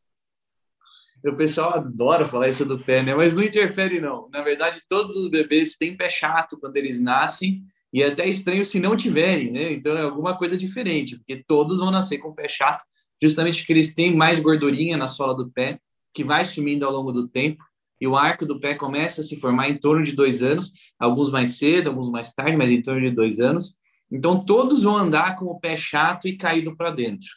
O 1.26 1.36
pessoal 1.36 1.74
adora 1.74 2.26
falar 2.26 2.48
isso 2.48 2.64
do 2.64 2.80
pé, 2.80 3.02
né? 3.02 3.14
Mas 3.16 3.36
não 3.36 3.44
interfere, 3.44 4.00
não. 4.00 4.30
Na 4.30 4.42
verdade, 4.42 4.82
todos 4.88 5.18
os 5.18 5.30
bebês 5.30 5.76
têm 5.76 5.98
pé 5.98 6.10
chato 6.10 6.58
quando 6.60 6.78
eles 6.78 7.00
nascem, 7.00 7.64
e 7.92 8.04
é 8.04 8.08
até 8.08 8.28
estranho 8.28 8.64
se 8.64 8.80
não 8.80 8.96
tiverem, 8.96 9.52
né? 9.52 9.74
Então 9.74 9.98
é 9.98 10.02
alguma 10.04 10.38
coisa 10.38 10.56
diferente, 10.56 11.18
porque 11.18 11.44
todos 11.46 11.80
vão 11.80 11.92
nascer 11.92 12.20
com 12.20 12.34
pé 12.34 12.48
chato 12.48 12.84
justamente 13.22 13.60
porque 13.60 13.74
eles 13.74 13.94
têm 13.94 14.16
mais 14.16 14.40
gordurinha 14.40 14.98
na 14.98 15.08
sola 15.08 15.36
do 15.36 15.50
pé, 15.52 15.80
que 16.14 16.24
vai 16.24 16.44
sumindo 16.46 16.86
ao 16.86 16.92
longo 16.92 17.12
do 17.12 17.28
tempo, 17.28 17.64
e 18.02 18.08
o 18.08 18.16
arco 18.16 18.46
do 18.46 18.60
pé 18.60 18.76
começa 18.76 19.22
a 19.22 19.24
se 19.24 19.38
formar 19.40 19.70
em 19.70 19.78
torno 19.78 20.04
de 20.04 20.14
dois 20.14 20.42
anos, 20.42 20.72
alguns 20.98 21.30
mais 21.30 21.58
cedo, 21.58 21.90
alguns 21.90 22.10
mais 22.10 22.34
tarde, 22.34 22.56
mas 22.56 22.72
em 22.72 22.82
torno 22.82 23.02
de 23.02 23.12
dois 23.12 23.40
anos. 23.40 23.78
Então, 24.12 24.44
todos 24.44 24.84
vão 24.84 24.96
andar 24.96 25.38
com 25.38 25.46
o 25.46 25.60
pé 25.60 25.76
chato 25.76 26.28
e 26.28 26.38
caído 26.38 26.76
para 26.76 26.92
dentro. 26.92 27.28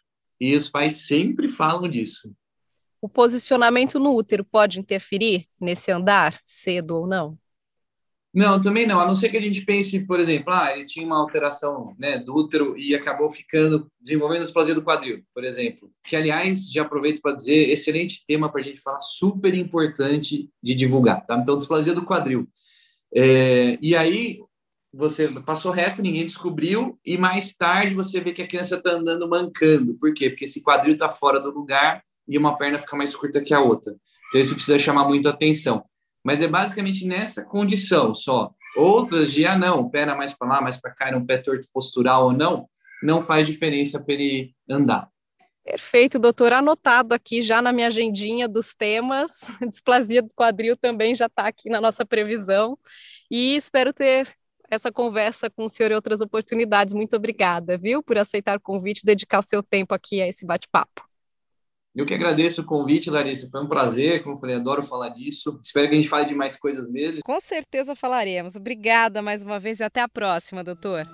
E 0.41 0.55
os 0.57 0.71
pais 0.71 1.07
sempre 1.07 1.49
falam 1.49 1.89
disso. 1.89 2.33
O 3.01 3.09
posicionamento 3.09 3.99
no 3.99 4.15
útero 4.15 4.45
pode 4.45 4.79
interferir 4.79 5.49
nesse 5.61 5.91
andar, 5.91 6.41
cedo 6.47 6.97
ou 6.97 7.07
não? 7.07 7.37
Não, 8.35 8.59
também 8.59 8.87
não. 8.87 8.99
A 8.99 9.07
não 9.07 9.15
ser 9.15 9.29
que 9.29 9.37
a 9.37 9.41
gente 9.41 9.61
pense, 9.61 10.07
por 10.07 10.19
exemplo, 10.19 10.53
ah, 10.53 10.75
ele 10.75 10.87
tinha 10.87 11.05
uma 11.05 11.19
alteração 11.19 11.95
né, 11.99 12.19
do 12.19 12.35
útero 12.35 12.75
e 12.79 12.95
acabou 12.95 13.29
ficando 13.29 13.91
desenvolvendo 14.01 14.43
displasia 14.43 14.75
do 14.75 14.83
quadril, 14.83 15.23
por 15.35 15.45
exemplo. 15.45 15.91
Que, 16.03 16.17
aliás, 16.17 16.71
já 16.71 16.83
aproveito 16.83 17.21
para 17.21 17.37
dizer, 17.37 17.69
excelente 17.69 18.25
tema 18.25 18.51
para 18.51 18.61
a 18.61 18.65
gente 18.65 18.81
falar, 18.81 19.01
super 19.01 19.55
importante 19.55 20.49
de 20.63 20.75
divulgar. 20.75 21.27
Tá? 21.27 21.37
Então, 21.37 21.59
displasia 21.59 21.93
do 21.93 22.07
quadril. 22.07 22.49
É, 23.15 23.77
e 23.83 23.95
aí, 23.95 24.39
você 24.95 25.29
passou 25.43 25.71
reto, 25.71 26.01
ninguém 26.01 26.27
descobriu, 26.27 26.99
e 27.05 27.19
mais 27.19 27.53
tarde 27.53 27.95
você 27.95 28.19
vê 28.19 28.33
que 28.33 28.41
a 28.41 28.49
criança 28.49 28.77
está 28.77 28.93
andando 28.93 29.29
mancando. 29.29 29.95
Por 29.99 30.15
quê? 30.15 30.31
Porque 30.31 30.47
esse 30.47 30.63
quadril 30.63 30.95
está 30.95 31.09
fora 31.11 31.39
do 31.39 31.51
lugar 31.51 32.03
e 32.27 32.39
uma 32.39 32.57
perna 32.57 32.79
fica 32.79 32.97
mais 32.97 33.15
curta 33.15 33.43
que 33.43 33.53
a 33.53 33.61
outra. 33.61 33.95
Então, 34.29 34.41
isso 34.41 34.55
precisa 34.55 34.79
chamar 34.79 35.07
muita 35.07 35.29
atenção 35.29 35.85
mas 36.25 36.41
é 36.41 36.49
basicamente 36.49 37.07
nessa 37.07 37.45
condição 37.45 38.15
só. 38.15 38.53
Outras 38.77 39.33
de, 39.33 39.45
ah, 39.45 39.57
não, 39.57 39.81
o 39.81 39.91
pé 39.91 40.01
era 40.01 40.15
mais 40.15 40.33
para 40.33 40.49
lá, 40.49 40.61
mais 40.61 40.81
para 40.81 40.95
cá, 40.95 41.09
era 41.09 41.19
um 41.19 41.27
pé 41.27 41.39
torto 41.39 41.67
postural 41.73 42.27
ou 42.27 42.33
não, 42.33 42.69
não 43.03 43.21
faz 43.21 43.47
diferença 43.47 44.03
para 44.03 44.15
ele 44.15 44.55
andar. 44.69 45.09
Perfeito, 45.65 46.19
doutor. 46.19 46.53
Anotado 46.53 47.15
aqui 47.15 47.41
já 47.41 47.63
na 47.63 47.73
minha 47.73 47.87
agendinha 47.87 48.49
dos 48.49 48.75
temas. 48.75 49.31
Displasia 49.69 50.21
do 50.23 50.35
quadril 50.35 50.77
também 50.77 51.15
já 51.15 51.27
está 51.27 51.47
aqui 51.47 51.71
na 51.71 51.81
nossa 51.81 52.05
previsão. 52.05 52.77
E 53.31 53.55
espero 53.55 53.93
ter 53.93 54.29
essa 54.69 54.91
conversa 54.91 55.51
com 55.51 55.67
o 55.67 55.69
senhor 55.69 55.93
em 55.93 55.95
outras 55.95 56.21
oportunidades. 56.21 56.95
Muito 56.95 57.15
obrigada, 57.15 57.79
viu, 57.79 58.03
por 58.03 58.19
aceitar 58.19 58.57
o 58.57 58.61
convite 58.61 59.01
e 59.01 59.07
dedicar 59.07 59.39
o 59.39 59.43
seu 59.43 59.63
tempo 59.63 59.95
aqui 59.95 60.21
a 60.21 60.27
esse 60.27 60.45
bate-papo. 60.45 61.12
Eu 61.95 62.07
que 62.07 62.15
agradeço 62.15 62.63
o 62.63 62.65
convite, 62.65 63.11
Larissa. 63.11 63.49
Foi 63.51 63.63
um 63.63 63.69
prazer, 63.69 64.23
como 64.23 64.35
eu 64.35 64.41
falei, 64.41 64.57
adoro 64.57 64.83
falar 64.83 65.11
disso. 65.11 65.61
Espero 65.63 65.89
que 65.89 65.95
a 65.95 65.97
gente 65.97 66.09
fale 66.09 66.25
de 66.25 66.35
mais 66.35 66.57
coisas 66.57 66.91
mesmo. 66.91 67.21
Com 67.23 67.39
certeza 67.39 67.95
falaremos. 67.95 68.57
Obrigada 68.57 69.21
mais 69.21 69.45
uma 69.45 69.61
vez 69.61 69.79
e 69.81 69.85
até 69.85 70.01
a 70.01 70.09
próxima, 70.09 70.65
doutor. 70.65 71.05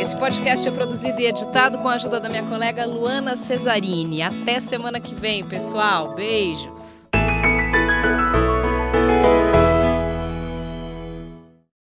Esse 0.00 0.16
podcast 0.16 0.66
é 0.66 0.70
produzido 0.72 1.20
e 1.20 1.26
editado 1.26 1.78
com 1.78 1.88
a 1.88 1.94
ajuda 1.94 2.18
da 2.18 2.28
minha 2.28 2.42
colega 2.42 2.84
Luana 2.84 3.36
Cesarini. 3.36 4.20
Até 4.20 4.58
semana 4.58 4.98
que 4.98 5.14
vem, 5.14 5.46
pessoal. 5.46 6.16
Beijos. 6.16 7.08